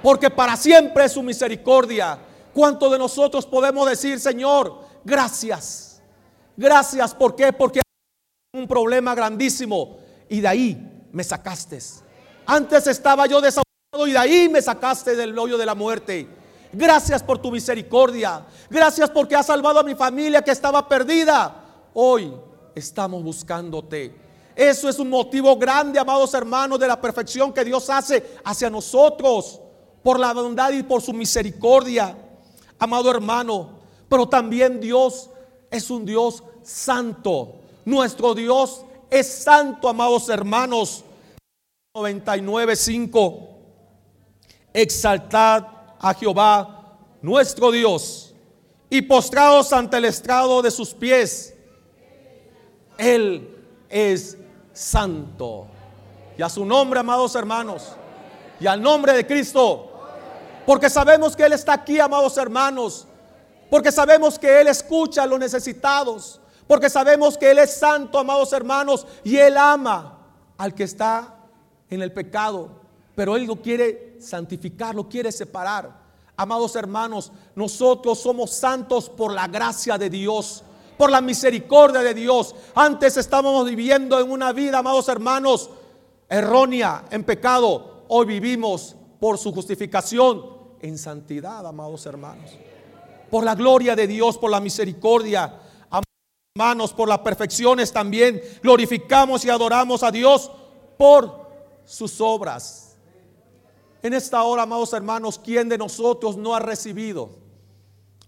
[0.02, 2.18] porque para siempre es su misericordia.
[2.56, 6.00] ¿Cuánto de nosotros podemos decir, Señor, gracias?
[6.56, 7.52] Gracias, ¿por qué?
[7.52, 7.82] Porque
[8.54, 11.78] un problema grandísimo y de ahí me sacaste.
[12.46, 16.30] Antes estaba yo desahogado y de ahí me sacaste del hoyo de la muerte.
[16.72, 18.46] Gracias por tu misericordia.
[18.70, 21.62] Gracias porque has salvado a mi familia que estaba perdida.
[21.92, 22.32] Hoy
[22.74, 24.16] estamos buscándote.
[24.56, 29.60] Eso es un motivo grande, amados hermanos, de la perfección que Dios hace hacia nosotros
[30.02, 32.16] por la bondad y por su misericordia,
[32.78, 33.70] amado hermano.
[34.08, 35.30] Pero también Dios
[35.70, 37.56] es un Dios santo.
[37.84, 41.04] Nuestro Dios es santo, amados hermanos.
[41.94, 43.48] 99.5.
[44.72, 45.66] Exaltad
[45.98, 48.34] a Jehová, nuestro Dios,
[48.90, 51.56] y postrados ante el estrado de sus pies
[52.98, 53.48] él
[53.88, 54.38] es
[54.72, 55.66] santo.
[56.38, 57.92] Y a su nombre, amados hermanos,
[58.60, 59.95] y al nombre de Cristo,
[60.66, 63.06] porque sabemos que Él está aquí, amados hermanos,
[63.70, 68.52] porque sabemos que Él escucha a los necesitados, porque sabemos que Él es santo, amados
[68.52, 70.18] hermanos, y Él ama
[70.58, 71.36] al que está
[71.88, 72.68] en el pecado,
[73.14, 76.04] pero Él lo quiere santificar, lo quiere separar.
[76.36, 80.64] Amados hermanos, nosotros somos santos por la gracia de Dios
[80.96, 82.54] por la misericordia de Dios.
[82.74, 85.70] Antes estábamos viviendo en una vida, amados hermanos,
[86.28, 88.04] errónea, en pecado.
[88.08, 92.50] Hoy vivimos por su justificación en santidad, amados hermanos.
[93.30, 95.60] Por la gloria de Dios, por la misericordia,
[96.56, 98.40] hermanos, por las perfecciones también.
[98.62, 100.50] Glorificamos y adoramos a Dios
[100.96, 101.46] por
[101.84, 102.96] sus obras.
[104.02, 107.30] En esta hora, amados hermanos, ¿quién de nosotros no ha recibido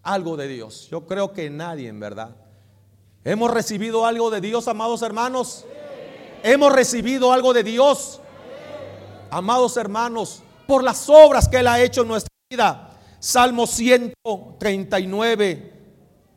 [0.03, 0.89] algo de Dios?
[0.91, 2.37] Yo creo que nadie, en verdad.
[3.25, 5.65] ¿Hemos recibido algo de Dios, amados hermanos?
[6.43, 8.21] Hemos recibido algo de Dios,
[9.31, 12.29] amados hermanos, por las obras que Él ha hecho en nuestra.
[13.21, 15.73] Salmo 139,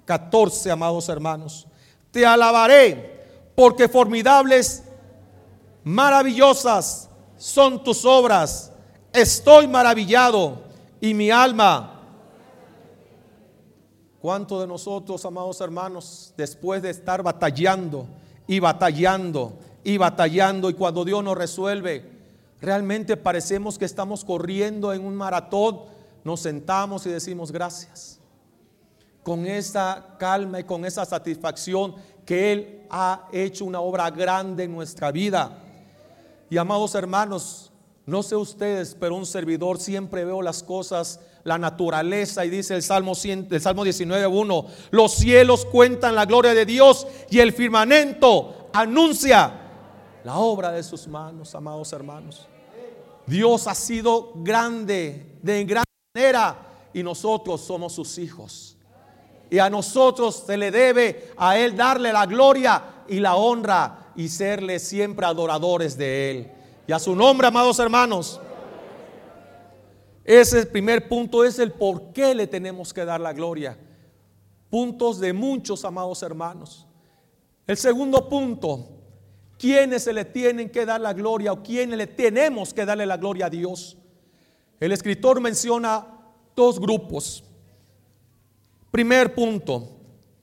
[0.06, 1.68] 14, amados hermanos.
[2.12, 4.84] Te alabaré porque formidables,
[5.84, 8.72] maravillosas son tus obras.
[9.14, 10.64] Estoy maravillado
[11.00, 12.02] y mi alma
[14.22, 18.06] ¿Cuántos de nosotros, amados hermanos, después de estar batallando
[18.46, 19.54] y batallando
[19.84, 22.08] y batallando y cuando Dios nos resuelve,
[22.62, 25.80] realmente parecemos que estamos corriendo en un maratón,
[26.24, 28.18] nos sentamos y decimos gracias.
[29.24, 31.94] con esa calma y con esa satisfacción
[32.26, 35.60] que Él ha hecho una obra grande en nuestra vida.
[36.50, 37.72] Y amados hermanos,
[38.06, 42.82] no sé ustedes, pero un servidor siempre veo las cosas, la naturaleza, y dice el
[42.82, 48.70] Salmo, 100, el Salmo 19.1, los cielos cuentan la gloria de Dios y el firmamento
[48.74, 49.54] anuncia
[50.24, 52.48] la obra de sus manos, amados hermanos.
[53.28, 55.84] Dios ha sido grande, de gran
[56.94, 58.76] y nosotros somos sus hijos.
[59.50, 64.28] Y a nosotros se le debe a Él darle la gloria y la honra y
[64.28, 66.52] serle siempre adoradores de Él.
[66.88, 68.42] Y a su nombre, amados hermanos.
[70.26, 73.78] Ese primer punto es el por qué le tenemos que dar la gloria.
[74.70, 76.86] Puntos de muchos, amados hermanos.
[77.68, 78.86] El segundo punto,
[79.58, 83.18] ¿quiénes se le tienen que dar la gloria o quiénes le tenemos que darle la
[83.18, 83.98] gloria a Dios?
[84.82, 86.08] El escritor menciona
[86.56, 87.44] dos grupos.
[88.90, 89.88] Primer punto,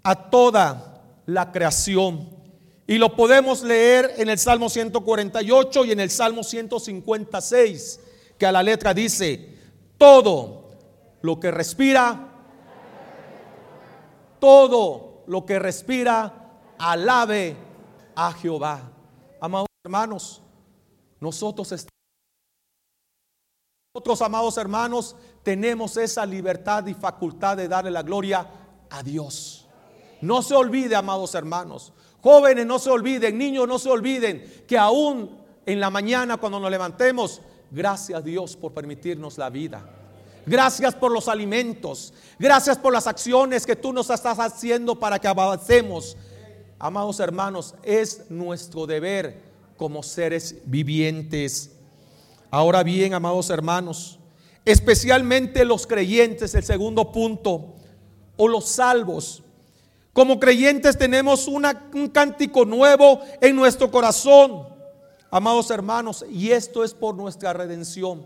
[0.04, 2.30] a toda la creación.
[2.86, 8.00] Y lo podemos leer en el Salmo 148 y en el Salmo 156,
[8.38, 9.58] que a la letra dice,
[9.98, 10.70] todo
[11.20, 12.28] lo que respira,
[14.38, 17.56] todo lo que respira, alabe
[18.14, 18.92] a Jehová.
[19.40, 20.40] Amados hermanos,
[21.18, 21.97] nosotros estamos
[24.20, 28.46] amados hermanos, tenemos esa libertad y facultad de darle la gloria
[28.90, 29.66] a Dios.
[30.20, 31.92] No se olvide, amados hermanos.
[32.20, 33.38] Jóvenes, no se olviden.
[33.38, 37.40] Niños, no se olviden que aún en la mañana cuando nos levantemos,
[37.70, 39.82] gracias a Dios por permitirnos la vida.
[40.46, 42.12] Gracias por los alimentos.
[42.38, 46.16] Gracias por las acciones que tú nos estás haciendo para que avancemos.
[46.78, 49.42] Amados hermanos, es nuestro deber
[49.76, 51.77] como seres vivientes
[52.50, 54.18] Ahora bien, amados hermanos,
[54.64, 57.74] especialmente los creyentes, el segundo punto,
[58.36, 59.42] o los salvos.
[60.12, 64.66] Como creyentes tenemos un cántico nuevo en nuestro corazón,
[65.30, 68.24] amados hermanos, y esto es por nuestra redención.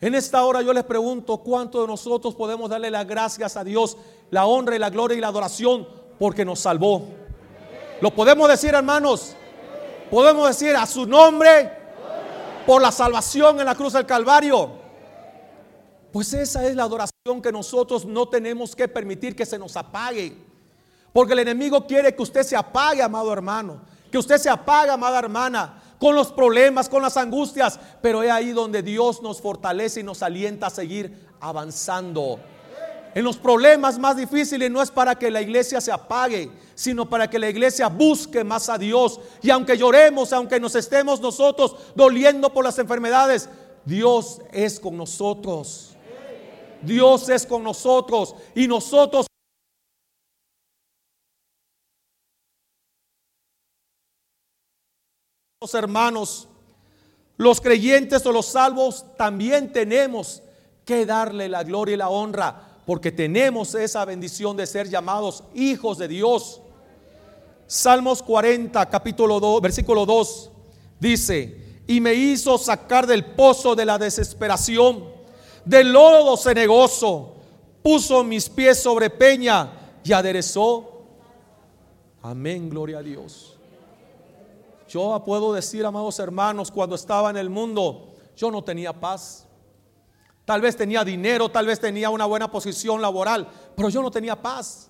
[0.00, 3.96] En esta hora yo les pregunto, ¿cuántos de nosotros podemos darle las gracias a Dios,
[4.30, 5.88] la honra y la gloria y la adoración
[6.20, 7.08] porque nos salvó?
[8.00, 9.34] ¿Lo podemos decir, hermanos?
[10.08, 11.77] Podemos decir a su nombre,
[12.68, 14.72] por la salvación en la cruz del Calvario.
[16.12, 20.36] Pues esa es la adoración que nosotros no tenemos que permitir que se nos apague.
[21.10, 23.80] Porque el enemigo quiere que usted se apague, amado hermano.
[24.12, 27.80] Que usted se apague, amada hermana, con los problemas, con las angustias.
[28.02, 32.38] Pero es ahí donde Dios nos fortalece y nos alienta a seguir avanzando.
[33.14, 37.28] En los problemas más difíciles no es para que la iglesia se apague, sino para
[37.28, 39.20] que la iglesia busque más a Dios.
[39.42, 43.48] Y aunque lloremos, aunque nos estemos nosotros doliendo por las enfermedades,
[43.84, 45.96] Dios es con nosotros.
[46.82, 49.26] Dios es con nosotros y nosotros
[55.74, 56.48] hermanos,
[57.36, 60.42] los creyentes o los salvos también tenemos
[60.84, 65.98] que darle la gloria y la honra porque tenemos esa bendición de ser llamados hijos
[65.98, 66.62] de Dios.
[67.66, 70.50] Salmos 40, capítulo 2, versículo 2,
[70.98, 75.04] dice, y me hizo sacar del pozo de la desesperación,
[75.66, 77.34] del lodo cenegoso,
[77.82, 79.70] puso mis pies sobre peña
[80.02, 81.02] y aderezó.
[82.22, 83.58] Amén, gloria a Dios.
[84.88, 89.46] Yo puedo decir, amados hermanos, cuando estaba en el mundo, yo no tenía paz.
[90.48, 93.46] Tal vez tenía dinero, tal vez tenía una buena posición laboral,
[93.76, 94.88] pero yo no tenía paz.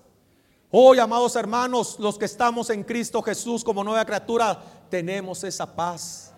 [0.71, 4.57] Hoy, amados hermanos, los que estamos en Cristo Jesús como nueva criatura,
[4.89, 6.31] tenemos esa paz.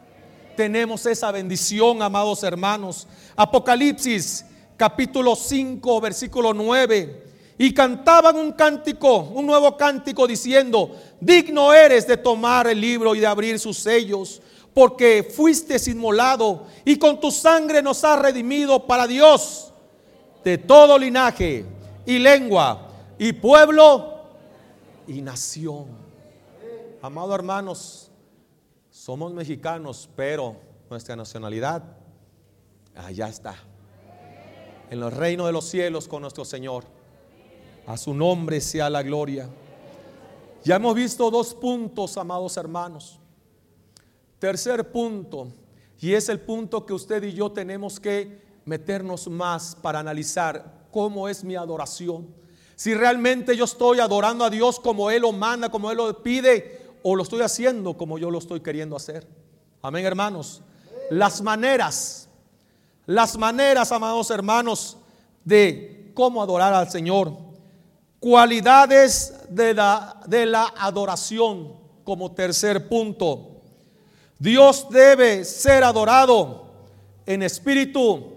[0.57, 3.07] Tenemos esa bendición, amados hermanos.
[3.35, 4.43] Apocalipsis
[4.75, 7.23] capítulo 5, versículo 9.
[7.59, 13.19] Y cantaban un cántico, un nuevo cántico diciendo, digno eres de tomar el libro y
[13.19, 14.41] de abrir sus sellos
[14.73, 19.73] porque fuiste inmolado y con tu sangre nos has redimido para Dios
[20.43, 21.65] de todo linaje
[22.05, 24.25] y lengua y pueblo
[25.07, 25.87] y nación.
[27.01, 28.11] Amados hermanos,
[28.89, 30.55] somos mexicanos, pero
[30.89, 31.83] nuestra nacionalidad
[32.95, 33.55] allá está.
[34.89, 36.83] En los reinos de los cielos con nuestro Señor.
[37.87, 39.49] A su nombre sea la gloria.
[40.63, 43.20] Ya hemos visto dos puntos, amados hermanos.
[44.41, 45.49] Tercer punto,
[45.99, 51.29] y es el punto que usted y yo tenemos que meternos más para analizar cómo
[51.29, 52.27] es mi adoración.
[52.75, 56.81] Si realmente yo estoy adorando a Dios como Él lo manda, como Él lo pide,
[57.03, 59.27] o lo estoy haciendo como yo lo estoy queriendo hacer.
[59.79, 60.63] Amén, hermanos.
[61.11, 62.27] Las maneras,
[63.05, 64.97] las maneras, amados hermanos,
[65.45, 67.31] de cómo adorar al Señor.
[68.19, 73.50] Cualidades de la, de la adoración como tercer punto.
[74.41, 76.65] Dios debe ser adorado
[77.27, 78.33] en espíritu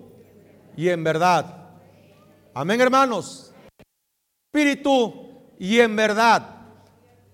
[0.76, 1.70] y en verdad.
[2.52, 3.54] Amén, hermanos.
[4.52, 5.14] Espíritu
[5.58, 6.46] y en verdad.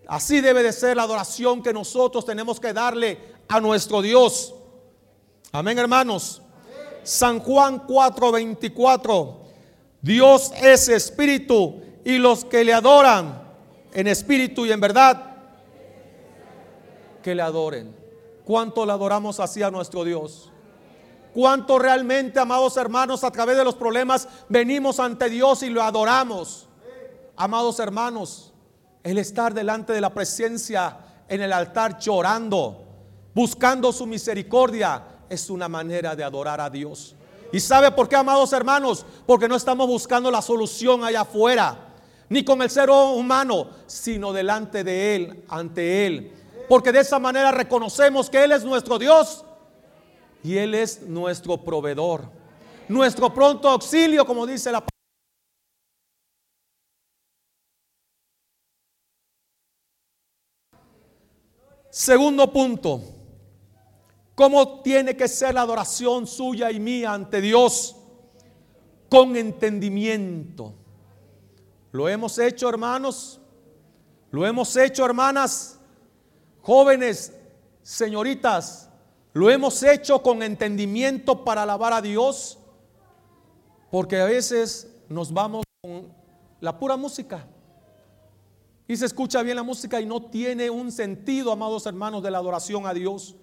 [0.07, 3.19] Así debe de ser la adoración que nosotros tenemos que darle
[3.49, 4.55] a nuestro Dios.
[5.51, 6.41] Amén, hermanos.
[7.03, 9.35] San Juan 4:24.
[10.01, 13.43] Dios es espíritu y los que le adoran
[13.93, 15.39] en espíritu y en verdad,
[17.21, 18.00] que le adoren.
[18.51, 20.51] ¿Cuánto le adoramos así a nuestro Dios?
[21.33, 26.67] ¿Cuánto realmente, amados hermanos, a través de los problemas venimos ante Dios y lo adoramos?
[27.37, 28.53] Amados hermanos,
[29.05, 30.99] el estar delante de la presencia
[31.29, 32.87] en el altar llorando,
[33.37, 37.15] buscando su misericordia, es una manera de adorar a Dios.
[37.53, 39.07] ¿Y sabe por qué, amados hermanos?
[39.27, 41.95] Porque no estamos buscando la solución allá afuera,
[42.29, 46.40] ni con el ser humano, sino delante de Él, ante Él.
[46.71, 49.45] Porque de esa manera reconocemos que Él es nuestro Dios
[50.45, 52.31] y Él es nuestro proveedor.
[52.87, 54.91] Nuestro pronto auxilio, como dice la palabra.
[61.91, 63.03] Segundo punto,
[64.37, 67.97] ¿cómo tiene que ser la adoración suya y mía ante Dios?
[69.09, 70.73] Con entendimiento.
[71.91, 73.41] ¿Lo hemos hecho, hermanos?
[74.31, 75.80] ¿Lo hemos hecho, hermanas?
[76.63, 77.33] Jóvenes,
[77.83, 78.91] señoritas,
[79.33, 82.59] ¿lo hemos hecho con entendimiento para alabar a Dios?
[83.91, 86.13] Porque a veces nos vamos con
[86.61, 87.47] la pura música.
[88.87, 92.39] Y se escucha bien la música y no tiene un sentido, amados hermanos, de la
[92.39, 93.37] adoración a Dios.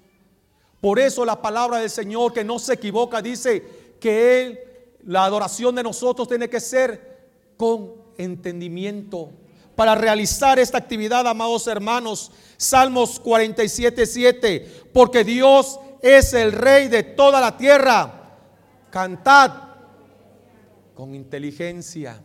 [0.81, 4.59] Por eso la palabra del Señor, que no se equivoca, dice que Él,
[5.05, 9.31] la adoración de nosotros tiene que ser con entendimiento.
[9.77, 17.03] Para realizar esta actividad, amados hermanos, Salmos 47, 7, porque Dios es el Rey de
[17.03, 18.11] toda la tierra.
[18.89, 19.51] Cantad
[20.95, 22.19] con inteligencia.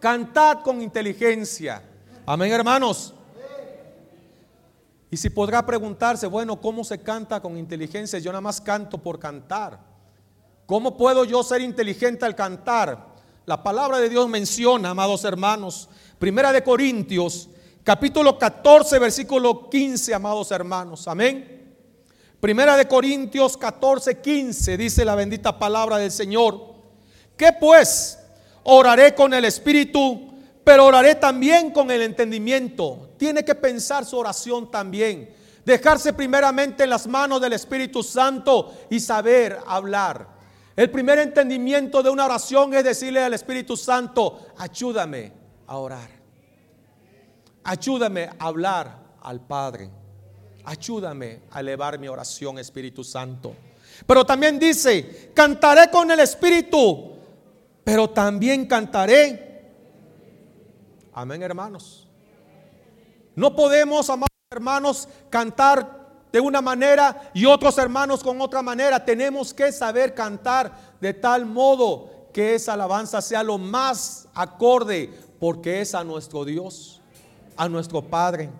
[0.00, 1.84] Cantad con inteligencia.
[2.26, 3.14] Amén, hermanos.
[5.12, 8.18] Y si podrá preguntarse, bueno, ¿cómo se canta con inteligencia?
[8.18, 9.78] Yo nada más canto por cantar.
[10.66, 13.06] ¿Cómo puedo yo ser inteligente al cantar?
[13.48, 15.88] La palabra de Dios menciona, amados hermanos,
[16.18, 17.48] Primera de Corintios,
[17.84, 21.06] capítulo 14, versículo 15, amados hermanos.
[21.06, 21.76] Amén.
[22.40, 26.74] Primera de Corintios 14, 15, dice la bendita palabra del Señor.
[27.36, 28.18] ¿Qué pues?
[28.64, 30.32] Oraré con el Espíritu,
[30.64, 33.10] pero oraré también con el entendimiento.
[33.16, 35.32] Tiene que pensar su oración también.
[35.64, 40.26] Dejarse primeramente en las manos del Espíritu Santo y saber hablar.
[40.74, 45.37] El primer entendimiento de una oración es decirle al Espíritu Santo, ayúdame
[45.68, 46.10] a orar.
[47.62, 49.90] Ayúdame a hablar al Padre.
[50.64, 53.54] Ayúdame a elevar mi oración, Espíritu Santo.
[54.06, 57.16] Pero también dice, cantaré con el Espíritu,
[57.84, 59.70] pero también cantaré.
[61.12, 62.08] Amén, hermanos.
[63.34, 65.98] No podemos, amados hermanos, cantar
[66.32, 69.04] de una manera y otros hermanos con otra manera.
[69.04, 75.80] Tenemos que saber cantar de tal modo que esa alabanza sea lo más acorde, porque
[75.80, 77.00] es a nuestro Dios,
[77.56, 78.50] a nuestro Padre.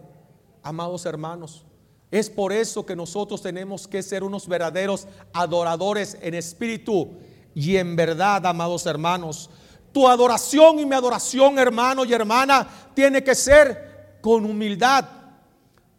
[0.62, 1.64] Amados hermanos,
[2.10, 7.10] es por eso que nosotros tenemos que ser unos verdaderos adoradores en espíritu
[7.54, 9.50] y en verdad, amados hermanos,
[9.92, 15.04] tu adoración y mi adoración, hermano y hermana, tiene que ser con humildad.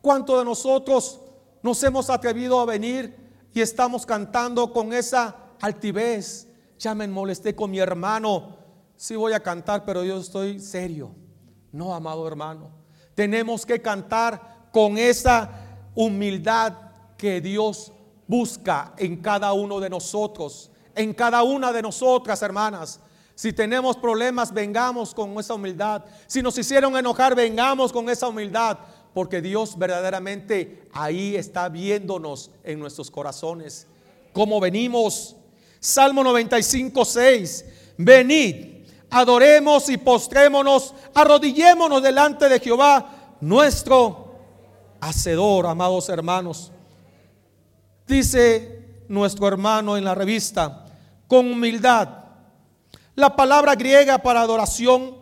[0.02, 1.20] ¿Cuántos de nosotros
[1.62, 3.16] nos hemos atrevido a venir
[3.54, 6.48] y estamos cantando con esa altivez?
[6.78, 8.58] Ya me molesté con mi hermano.
[9.00, 11.16] Sí voy a cantar, pero yo estoy serio.
[11.72, 12.70] No, amado hermano.
[13.16, 15.50] Tenemos que cantar con esa
[15.96, 16.74] humildad
[17.18, 17.94] que Dios
[18.28, 20.70] busca en cada uno de nosotros
[21.00, 23.00] en cada una de nosotras, hermanas.
[23.34, 26.04] Si tenemos problemas, vengamos con esa humildad.
[26.28, 28.78] Si nos hicieron enojar, vengamos con esa humildad.
[29.14, 33.88] Porque Dios verdaderamente ahí está viéndonos en nuestros corazones.
[34.34, 35.38] Como venimos.
[35.80, 37.66] Salmo 95, 6.
[37.98, 38.79] Venid,
[39.10, 44.36] adoremos y postrémonos, arrodillémonos delante de Jehová, nuestro
[45.00, 46.72] hacedor, amados hermanos.
[48.08, 50.86] Dice nuestro hermano en la revista,
[51.28, 52.10] con humildad.
[53.16, 55.16] La palabra griega para adoración,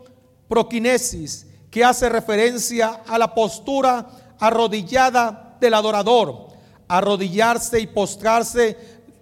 [0.48, 4.08] prokinesis, que hace referencia a la postura
[4.40, 6.48] arrodillada del adorador.
[6.88, 8.78] Arrodillarse y postrarse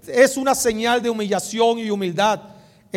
[0.08, 2.42] es una señal de humillación y humildad.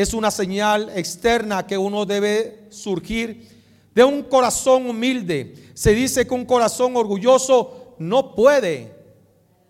[0.03, 3.49] Es una señal externa que uno debe surgir
[3.93, 5.73] de un corazón humilde.
[5.75, 8.95] Se dice que un corazón orgulloso no puede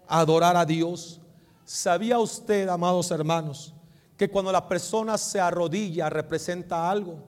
[0.06, 1.18] adorar a Dios.
[1.64, 3.72] ¿Sabía usted, amados hermanos,
[4.18, 7.24] que cuando la persona se arrodilla representa algo?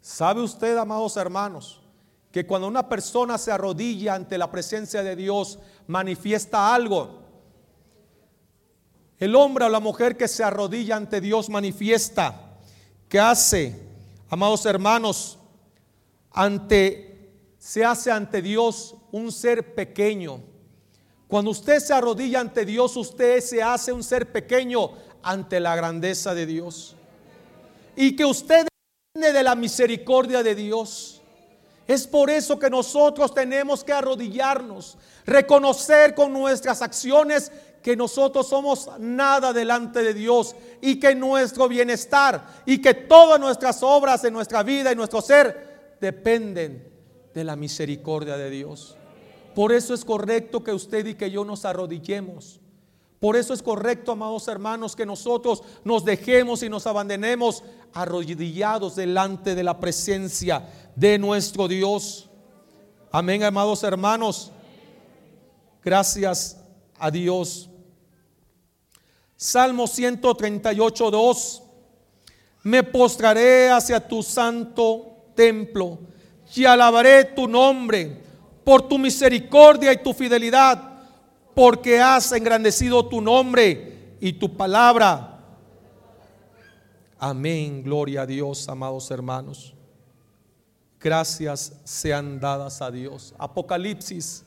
[0.00, 1.82] ¿Sabe usted, amados hermanos,
[2.32, 7.23] que cuando una persona se arrodilla ante la presencia de Dios manifiesta algo?
[9.18, 12.58] El hombre o la mujer que se arrodilla ante Dios manifiesta
[13.08, 13.80] que hace,
[14.28, 15.38] amados hermanos,
[16.30, 20.42] ante se hace ante Dios un ser pequeño.
[21.28, 24.90] Cuando usted se arrodilla ante Dios, usted se hace un ser pequeño
[25.22, 26.94] ante la grandeza de Dios.
[27.96, 28.66] Y que usted
[29.32, 31.22] de la misericordia de Dios.
[31.86, 37.52] Es por eso que nosotros tenemos que arrodillarnos, reconocer con nuestras acciones
[37.84, 43.82] que nosotros somos nada delante de Dios y que nuestro bienestar y que todas nuestras
[43.82, 46.90] obras de nuestra vida y nuestro ser dependen
[47.34, 48.96] de la misericordia de Dios.
[49.54, 52.58] Por eso es correcto que usted y que yo nos arrodillemos.
[53.20, 59.54] Por eso es correcto, amados hermanos, que nosotros nos dejemos y nos abandonemos arrodillados delante
[59.54, 60.66] de la presencia
[60.96, 62.30] de nuestro Dios.
[63.12, 64.52] Amén, amados hermanos.
[65.82, 66.64] Gracias
[66.98, 67.68] a Dios.
[69.44, 71.62] Salmo 138, 2.
[72.62, 75.98] Me postraré hacia tu santo templo
[76.54, 78.22] y alabaré tu nombre
[78.64, 80.82] por tu misericordia y tu fidelidad
[81.54, 85.44] porque has engrandecido tu nombre y tu palabra.
[87.18, 89.74] Amén, gloria a Dios, amados hermanos.
[90.98, 93.34] Gracias sean dadas a Dios.
[93.36, 94.42] Apocalipsis,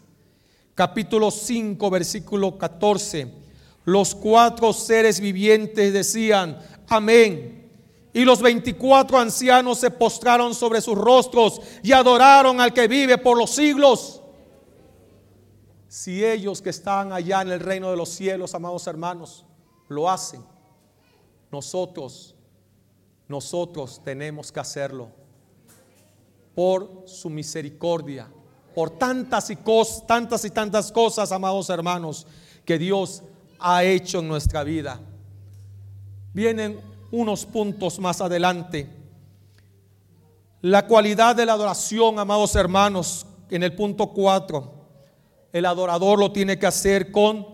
[0.74, 3.46] capítulo 5, versículo 14.
[3.88, 6.60] Los cuatro seres vivientes decían,
[6.90, 7.72] amén.
[8.14, 13.38] Y los 24 ancianos se postraron sobre sus rostros y adoraron al que vive por
[13.38, 14.22] los siglos
[15.88, 19.46] si ellos que están allá en el reino de los cielos, amados hermanos,
[19.88, 20.44] lo hacen,
[21.52, 22.36] nosotros,
[23.28, 25.10] nosotros tenemos que hacerlo
[26.54, 28.30] por su misericordia,
[28.76, 29.58] por tantas y
[30.06, 32.28] tantas y tantas cosas, amados hermanos,
[32.66, 33.24] que Dios
[33.60, 35.00] ha hecho en nuestra vida.
[36.34, 36.80] Vienen
[37.12, 38.90] unos puntos más adelante.
[40.62, 44.78] La cualidad de la adoración, amados hermanos, en el punto 4
[45.58, 47.48] el adorador lo tiene que hacer con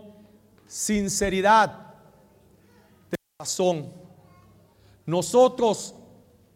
[0.66, 1.94] sinceridad
[3.10, 3.92] de corazón.
[5.06, 5.94] Nosotros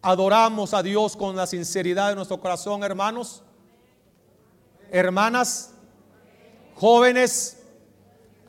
[0.03, 3.43] adoramos a Dios con la sinceridad de nuestro corazón, hermanos,
[4.91, 5.73] hermanas,
[6.75, 7.58] jóvenes.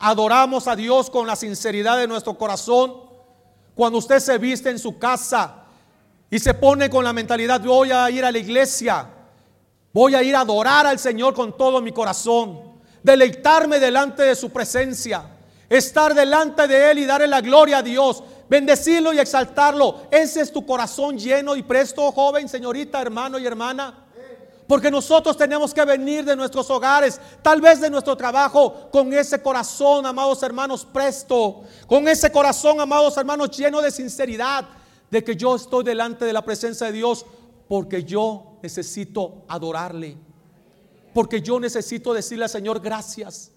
[0.00, 2.94] Adoramos a Dios con la sinceridad de nuestro corazón.
[3.74, 5.64] Cuando usted se viste en su casa
[6.28, 9.08] y se pone con la mentalidad, voy a ir a la iglesia,
[9.92, 12.70] voy a ir a adorar al Señor con todo mi corazón
[13.02, 15.24] deleitarme delante de su presencia,
[15.68, 20.02] estar delante de Él y darle la gloria a Dios, bendecirlo y exaltarlo.
[20.10, 24.06] Ese es tu corazón lleno y presto, joven, señorita, hermano y hermana.
[24.70, 29.42] Porque nosotros tenemos que venir de nuestros hogares, tal vez de nuestro trabajo, con ese
[29.42, 34.68] corazón, amados hermanos, presto, con ese corazón, amados hermanos, lleno de sinceridad,
[35.10, 37.26] de que yo estoy delante de la presencia de Dios,
[37.66, 40.16] porque yo necesito adorarle.
[41.12, 43.50] Porque yo necesito decirle al Señor gracias.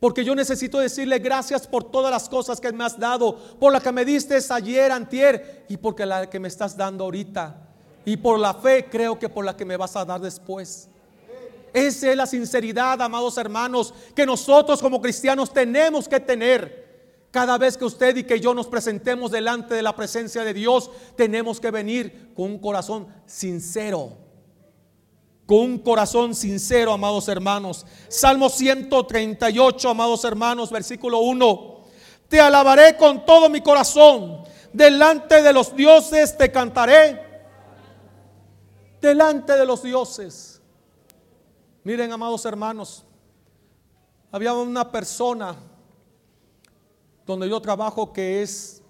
[0.00, 3.36] Porque yo necesito decirle gracias por todas las cosas que me has dado.
[3.60, 5.66] Por la que me diste ayer, antier.
[5.68, 7.65] Y porque la que me estás dando ahorita.
[8.06, 10.88] Y por la fe creo que por la que me vas a dar después.
[11.74, 16.86] Esa es la sinceridad, amados hermanos, que nosotros como cristianos tenemos que tener.
[17.30, 20.90] Cada vez que usted y que yo nos presentemos delante de la presencia de Dios,
[21.16, 24.24] tenemos que venir con un corazón sincero
[25.46, 27.86] con un corazón sincero, amados hermanos.
[28.08, 31.76] Salmo 138, amados hermanos, versículo 1.
[32.28, 34.42] Te alabaré con todo mi corazón.
[34.72, 37.25] Delante de los dioses te cantaré.
[39.00, 40.60] Delante de los dioses.
[41.84, 43.04] Miren, amados hermanos,
[44.32, 45.56] había una persona
[47.24, 48.82] donde yo trabajo que es,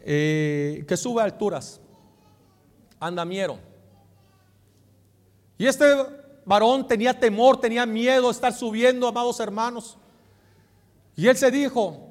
[0.00, 1.80] eh, que sube alturas,
[2.98, 3.58] andamiero.
[5.58, 5.84] Y este
[6.44, 9.96] varón tenía temor, tenía miedo de estar subiendo, amados hermanos.
[11.16, 12.08] Y él se dijo,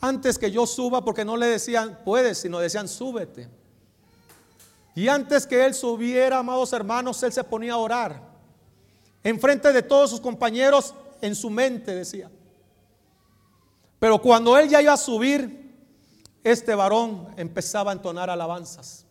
[0.00, 3.48] antes que yo suba, porque no le decían, puedes, sino decían, súbete.
[4.94, 8.20] Y antes que él subiera, amados hermanos, él se ponía a orar.
[9.22, 12.30] Enfrente de todos sus compañeros, en su mente decía.
[13.98, 15.62] Pero cuando él ya iba a subir,
[16.44, 19.06] este varón empezaba a entonar alabanzas.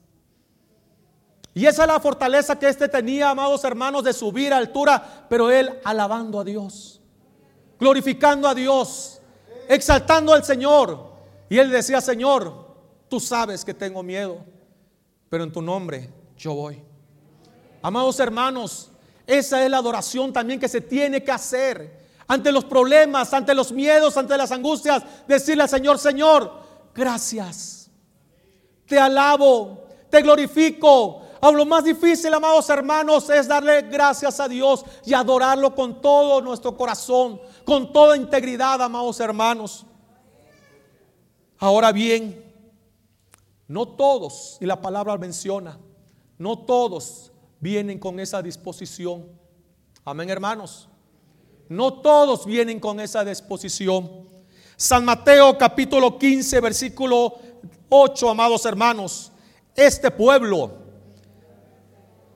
[1.54, 5.50] Y esa es la fortaleza que este tenía, amados hermanos, de subir a altura, pero
[5.50, 7.02] él alabando a Dios,
[7.80, 9.22] glorificando a Dios,
[9.68, 11.12] exaltando al Señor.
[11.50, 12.76] Y él decía, Señor,
[13.10, 14.38] tú sabes que tengo miedo,
[15.32, 16.84] pero en tu nombre yo voy.
[17.82, 18.92] Amados hermanos,
[19.26, 23.72] esa es la adoración también que se tiene que hacer ante los problemas, ante los
[23.72, 25.02] miedos, ante las angustias.
[25.26, 26.52] Decirle al Señor, Señor,
[26.94, 27.90] gracias.
[28.86, 34.84] Te alabo, te glorifico, a lo más difícil, amados hermanos, es darle gracias a Dios
[35.06, 39.86] y adorarlo con todo nuestro corazón, con toda integridad, amados hermanos.
[41.58, 42.51] Ahora bien,
[43.72, 45.80] no todos, y la palabra menciona,
[46.38, 49.30] no todos vienen con esa disposición.
[50.04, 50.90] Amén, hermanos.
[51.70, 54.28] No todos vienen con esa disposición.
[54.76, 57.38] San Mateo capítulo 15, versículo
[57.88, 59.32] 8, amados hermanos.
[59.74, 60.74] Este pueblo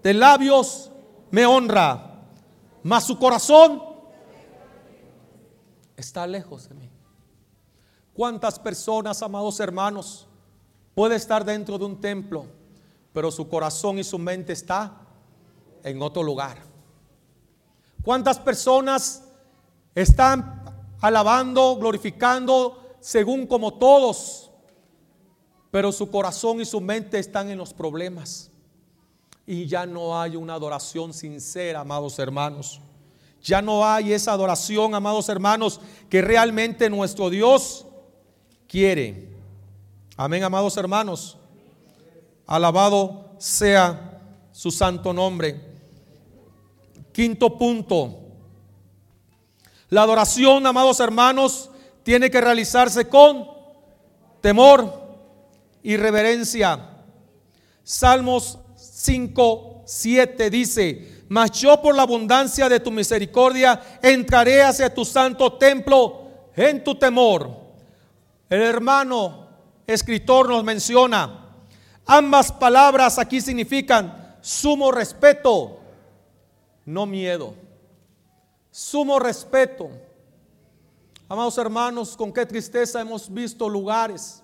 [0.01, 0.89] de labios
[1.31, 2.23] me honra,
[2.81, 3.83] mas su corazón
[5.97, 6.89] está lejos de mí.
[8.13, 10.29] ¿Cuántas personas, amados hermanos,
[10.95, 12.47] puede estar dentro de un templo,
[13.13, 14.93] pero su corazón y su mente está
[15.83, 16.57] en otro lugar?
[18.01, 19.23] ¿Cuántas personas
[19.93, 20.63] están
[21.01, 24.49] alabando, glorificando, según como todos,
[25.69, 28.49] pero su corazón y su mente están en los problemas?
[29.47, 32.81] y ya no hay una adoración sincera, amados hermanos.
[33.43, 35.79] Ya no hay esa adoración, amados hermanos,
[36.09, 37.85] que realmente nuestro Dios
[38.67, 39.34] quiere.
[40.17, 41.37] Amén, amados hermanos.
[42.47, 44.21] Alabado sea
[44.53, 45.59] su santo nombre.
[47.11, 48.19] Quinto punto.
[49.89, 51.69] La adoración, amados hermanos,
[52.03, 53.45] tiene que realizarse con
[54.39, 55.03] temor
[55.83, 56.91] y reverencia.
[57.83, 65.03] Salmos 5, 7 dice, mas yo por la abundancia de tu misericordia entraré hacia tu
[65.03, 66.21] santo templo
[66.55, 67.49] en tu temor.
[68.49, 69.44] El hermano
[69.87, 71.49] escritor nos menciona,
[72.05, 75.79] ambas palabras aquí significan sumo respeto,
[76.85, 77.55] no miedo.
[78.71, 79.89] Sumo respeto.
[81.27, 84.43] Amados hermanos, con qué tristeza hemos visto lugares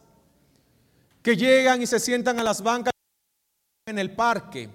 [1.22, 2.94] que llegan y se sientan a las bancas
[3.86, 4.70] en el parque,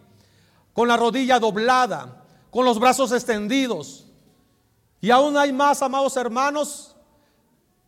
[0.73, 4.07] con la rodilla doblada, con los brazos extendidos.
[5.01, 6.95] Y aún hay más, amados hermanos,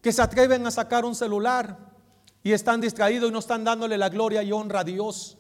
[0.03, 1.88] que se atreven a sacar un celular
[2.43, 5.37] y están distraídos y no están dándole la gloria y honra a Dios.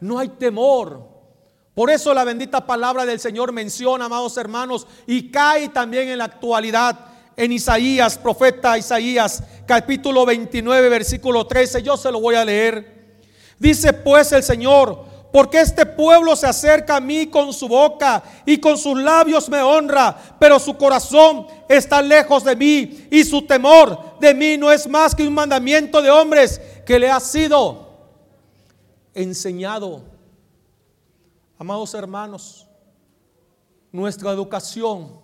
[0.00, 1.08] No hay temor.
[1.74, 6.24] Por eso la bendita palabra del Señor menciona, amados hermanos, y cae también en la
[6.24, 11.82] actualidad en Isaías, profeta Isaías, capítulo 29, versículo 13.
[11.82, 13.16] Yo se lo voy a leer.
[13.58, 18.58] Dice pues el Señor, porque este pueblo se acerca a mí con su boca y
[18.58, 24.18] con sus labios me honra, pero su corazón está lejos de mí y su temor
[24.20, 27.88] de mí no es más que un mandamiento de hombres que le ha sido
[29.14, 30.02] enseñado.
[31.58, 32.66] Amados hermanos,
[33.90, 35.18] nuestra educación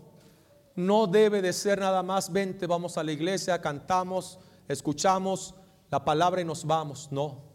[0.74, 4.38] no debe de ser nada más, vente, vamos a la iglesia, cantamos,
[4.68, 5.54] escuchamos
[5.90, 7.47] la palabra y nos vamos, no.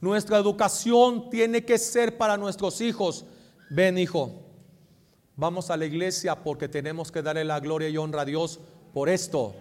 [0.00, 3.24] Nuestra educación tiene que ser para nuestros hijos.
[3.70, 4.32] Ven, hijo,
[5.36, 8.60] vamos a la iglesia porque tenemos que darle la gloria y honra a Dios
[8.92, 9.54] por esto,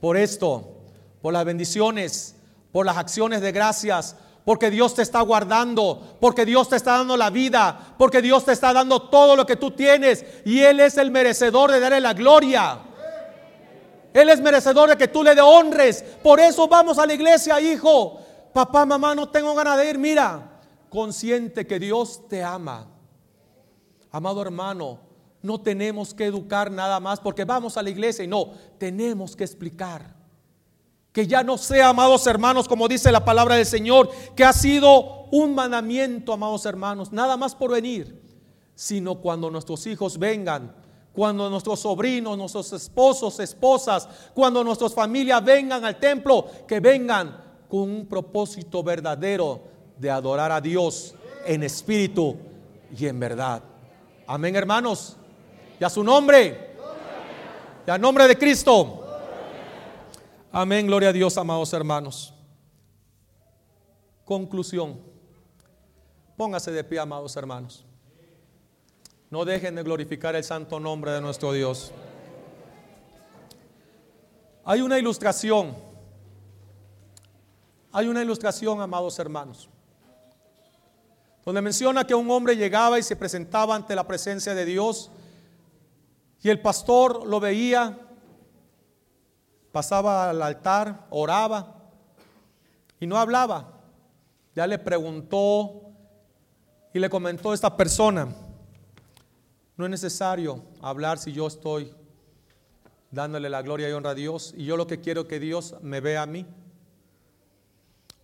[0.00, 0.76] por esto,
[1.20, 2.36] por las bendiciones,
[2.72, 7.16] por las acciones de gracias, porque Dios te está guardando, porque Dios te está dando
[7.16, 10.96] la vida, porque Dios te está dando todo lo que tú tienes y Él es
[10.96, 12.78] el merecedor de darle la gloria.
[14.14, 16.02] Él es merecedor de que tú le honres.
[16.22, 18.20] Por eso vamos a la iglesia, hijo.
[18.56, 19.98] Papá, mamá, no tengo ganas de ir.
[19.98, 22.86] Mira, consciente que Dios te ama.
[24.10, 24.98] Amado hermano,
[25.42, 29.44] no tenemos que educar nada más porque vamos a la iglesia y no, tenemos que
[29.44, 30.16] explicar.
[31.12, 35.26] Que ya no sea, amados hermanos, como dice la palabra del Señor, que ha sido
[35.32, 38.22] un mandamiento, amados hermanos, nada más por venir,
[38.74, 40.74] sino cuando nuestros hijos vengan,
[41.12, 47.80] cuando nuestros sobrinos, nuestros esposos, esposas, cuando nuestras familias vengan al templo, que vengan con
[47.80, 49.60] un propósito verdadero
[49.98, 51.14] de adorar a Dios
[51.44, 52.36] en espíritu
[52.96, 53.62] y en verdad.
[54.26, 55.16] Amén, hermanos.
[55.78, 56.74] Y a su nombre.
[57.86, 59.02] Y a nombre de Cristo.
[60.52, 62.32] Amén, gloria a Dios, amados hermanos.
[64.24, 65.00] Conclusión.
[66.36, 67.84] Póngase de pie, amados hermanos.
[69.30, 71.92] No dejen de glorificar el santo nombre de nuestro Dios.
[74.64, 75.76] Hay una ilustración
[77.96, 79.70] Hay una ilustración, amados hermanos,
[81.46, 85.10] donde menciona que un hombre llegaba y se presentaba ante la presencia de Dios
[86.42, 87.98] y el pastor lo veía,
[89.72, 91.74] pasaba al altar, oraba
[93.00, 93.80] y no hablaba.
[94.54, 95.80] Ya le preguntó
[96.92, 98.28] y le comentó a esta persona,
[99.74, 101.94] no es necesario hablar si yo estoy
[103.10, 106.02] dándole la gloria y honra a Dios y yo lo que quiero que Dios me
[106.02, 106.44] vea a mí.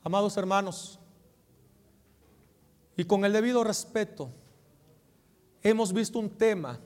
[0.04, 0.98] Amados hermanos,
[2.96, 4.30] y con el debido respeto,
[5.62, 6.78] hemos visto un tema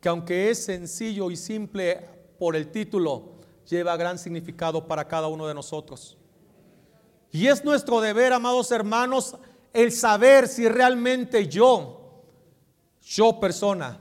[0.00, 2.08] que aunque es sencillo y simple
[2.38, 3.32] por el título,
[3.68, 6.16] lleva gran significado para cada uno de nosotros.
[7.32, 9.36] Y es nuestro deber, amados hermanos,
[9.72, 12.22] el saber si realmente yo,
[13.02, 14.00] yo persona,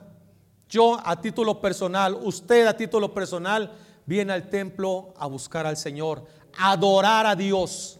[0.67, 3.71] yo a título personal, usted a título personal,
[4.05, 6.25] viene al templo a buscar al Señor,
[6.57, 7.98] adorar a Dios.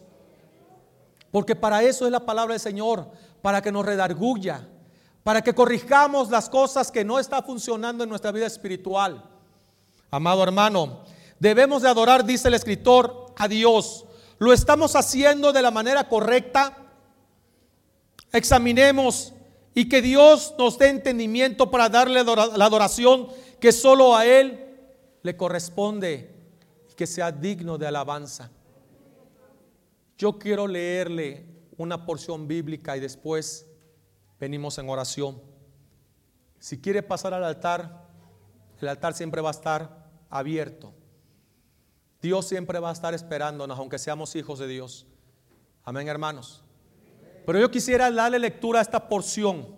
[1.31, 3.09] Porque para eso es la palabra del Señor,
[3.41, 4.67] para que nos redarguya,
[5.23, 9.23] para que corrijamos las cosas que no están funcionando en nuestra vida espiritual.
[10.11, 11.03] Amado hermano,
[11.39, 14.05] debemos de adorar, dice el escritor, a Dios.
[14.39, 16.75] ¿Lo estamos haciendo de la manera correcta?
[18.31, 19.33] Examinemos
[19.73, 23.27] y que Dios nos dé entendimiento para darle la adoración
[23.59, 24.77] que solo a Él
[25.21, 26.33] le corresponde
[26.91, 28.49] y que sea digno de alabanza.
[30.19, 31.45] Yo quiero leerle
[31.77, 33.65] una porción bíblica y después
[34.37, 35.41] venimos en oración.
[36.59, 38.05] Si quiere pasar al altar,
[38.81, 40.93] el altar siempre va a estar abierto.
[42.21, 45.07] Dios siempre va a estar esperándonos, aunque seamos hijos de Dios.
[45.85, 46.65] Amén, hermanos.
[47.45, 49.73] Pero yo quisiera darle lectura a esta porción.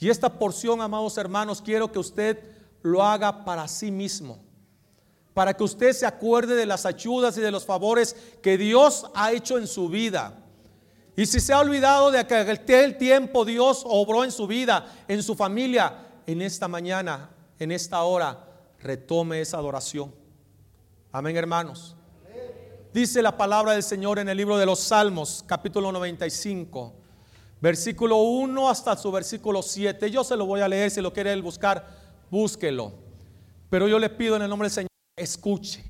[0.00, 2.42] Y esta porción, amados hermanos, quiero que usted
[2.80, 4.42] lo haga para sí mismo.
[5.34, 9.32] Para que usted se acuerde de las ayudas y de los favores que Dios ha
[9.32, 10.38] hecho en su vida.
[11.16, 15.22] Y si se ha olvidado de que el tiempo Dios obró en su vida, en
[15.22, 18.46] su familia, en esta mañana, en esta hora,
[18.80, 20.14] retome esa adoración.
[21.10, 21.96] Amén, hermanos.
[22.92, 26.94] Dice la palabra del Señor en el libro de los Salmos, capítulo 95,
[27.60, 30.10] versículo 1 hasta su versículo 7.
[30.10, 31.86] Yo se lo voy a leer, si lo quiere buscar,
[32.30, 32.92] búsquelo.
[33.70, 34.91] Pero yo le pido en el nombre del Señor,
[35.22, 35.84] escuche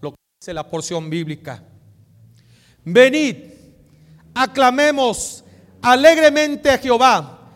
[0.00, 1.62] lo que dice la porción bíblica.
[2.84, 3.36] Venid,
[4.34, 5.44] aclamemos
[5.80, 7.50] alegremente a Jehová,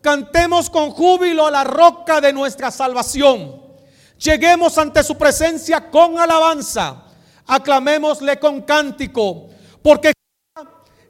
[0.00, 3.62] cantemos con júbilo a la roca de nuestra salvación.
[4.18, 7.04] Lleguemos ante su presencia con alabanza.
[7.44, 9.48] Aclamémosle con cántico,
[9.82, 10.12] porque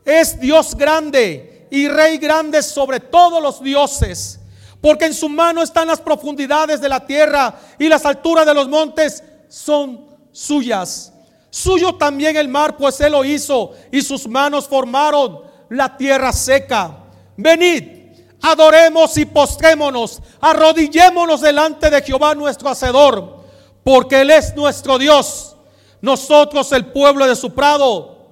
[0.05, 4.41] es Dios grande y Rey grande sobre todos los dioses.
[4.81, 8.69] Porque en su mano están las profundidades de la tierra y las alturas de los
[8.69, 9.23] montes
[9.53, 11.13] son suyas.
[11.51, 16.99] Suyo también el mar, pues él lo hizo y sus manos formaron la tierra seca.
[17.37, 18.03] Venid
[18.43, 23.45] adoremos y postrémonos, arrodillémonos delante de Jehová nuestro Hacedor,
[23.85, 25.57] porque Él es nuestro Dios,
[26.01, 28.29] nosotros el pueblo de su prado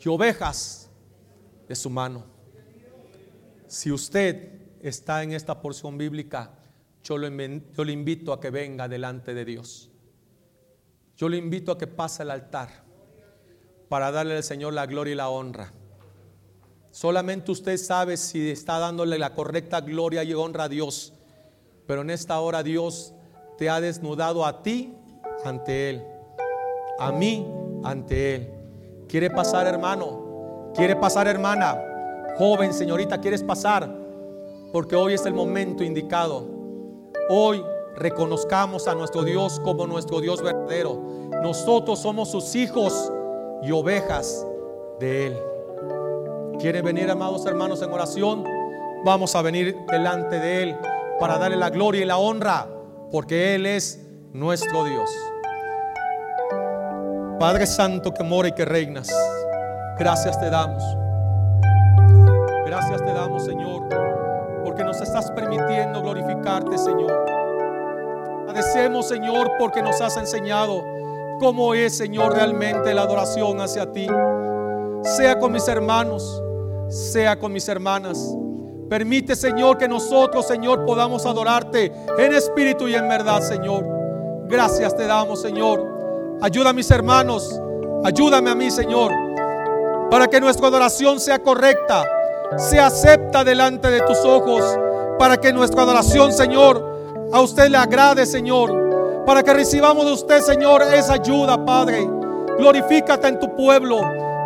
[0.00, 0.90] y ovejas
[1.68, 2.24] de su mano.
[3.68, 6.50] Si usted está en esta porción bíblica,
[7.04, 9.87] yo, yo le invito a que venga delante de Dios.
[11.18, 12.68] Yo le invito a que pase al altar
[13.88, 15.72] para darle al Señor la gloria y la honra.
[16.92, 21.12] Solamente usted sabe si está dándole la correcta gloria y honra a Dios.
[21.88, 23.14] Pero en esta hora Dios
[23.56, 24.94] te ha desnudado a ti
[25.44, 26.04] ante Él.
[27.00, 27.44] A mí
[27.82, 28.52] ante Él.
[29.08, 30.70] ¿Quiere pasar hermano?
[30.76, 31.82] ¿Quiere pasar hermana?
[32.36, 33.92] Joven, señorita, ¿quieres pasar?
[34.72, 36.46] Porque hoy es el momento indicado.
[37.28, 37.64] Hoy
[37.98, 41.00] reconozcamos a nuestro Dios como nuestro Dios verdadero.
[41.42, 43.12] Nosotros somos sus hijos
[43.62, 44.46] y ovejas
[45.00, 45.38] de Él.
[46.58, 48.44] ¿Quiere venir, amados hermanos, en oración?
[49.04, 50.76] Vamos a venir delante de Él
[51.20, 52.68] para darle la gloria y la honra,
[53.10, 55.10] porque Él es nuestro Dios.
[57.38, 59.08] Padre Santo que mora y que reinas,
[59.98, 60.82] gracias te damos.
[62.66, 63.88] Gracias te damos, Señor,
[64.64, 67.27] porque nos estás permitiendo glorificarte, Señor.
[68.48, 70.82] Agradecemos, Señor, porque nos has enseñado
[71.38, 74.06] cómo es, Señor, realmente la adoración hacia ti.
[75.02, 76.42] Sea con mis hermanos,
[76.88, 78.34] sea con mis hermanas.
[78.88, 83.84] Permite, Señor, que nosotros, Señor, podamos adorarte en espíritu y en verdad, Señor.
[84.48, 86.38] Gracias te damos, Señor.
[86.40, 87.60] Ayuda a mis hermanos,
[88.02, 89.12] ayúdame a mí, Señor,
[90.10, 92.02] para que nuestra adoración sea correcta,
[92.56, 94.64] sea acepta delante de tus ojos,
[95.18, 96.96] para que nuestra adoración, Señor,
[97.32, 102.08] a usted le agrade, Señor, para que recibamos de usted, Señor, esa ayuda, Padre.
[102.58, 104.00] Glorifícate en tu pueblo.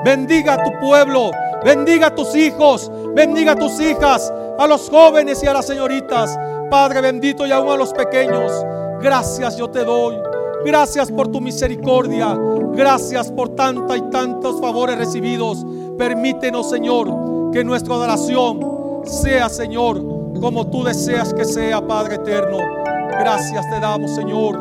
[0.05, 1.30] Bendiga a tu pueblo,
[1.64, 6.37] bendiga a tus hijos, bendiga a tus hijas, a los jóvenes y a las señoritas.
[6.70, 8.51] Padre bendito y aún a los pequeños.
[9.01, 10.16] Gracias yo te doy.
[10.64, 12.37] Gracias por tu misericordia.
[12.72, 15.64] Gracias por tanta y tantos favores recibidos.
[15.99, 18.61] Permítenos, Señor, que nuestra adoración
[19.05, 20.01] sea, Señor,
[20.41, 22.59] como tú deseas que sea, Padre eterno.
[23.11, 24.59] Gracias te damos, Señor.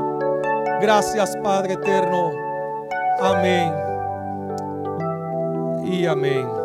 [0.82, 2.32] Gracias, Padre eterno.
[3.20, 3.74] Amén.
[5.86, 6.62] Y amén.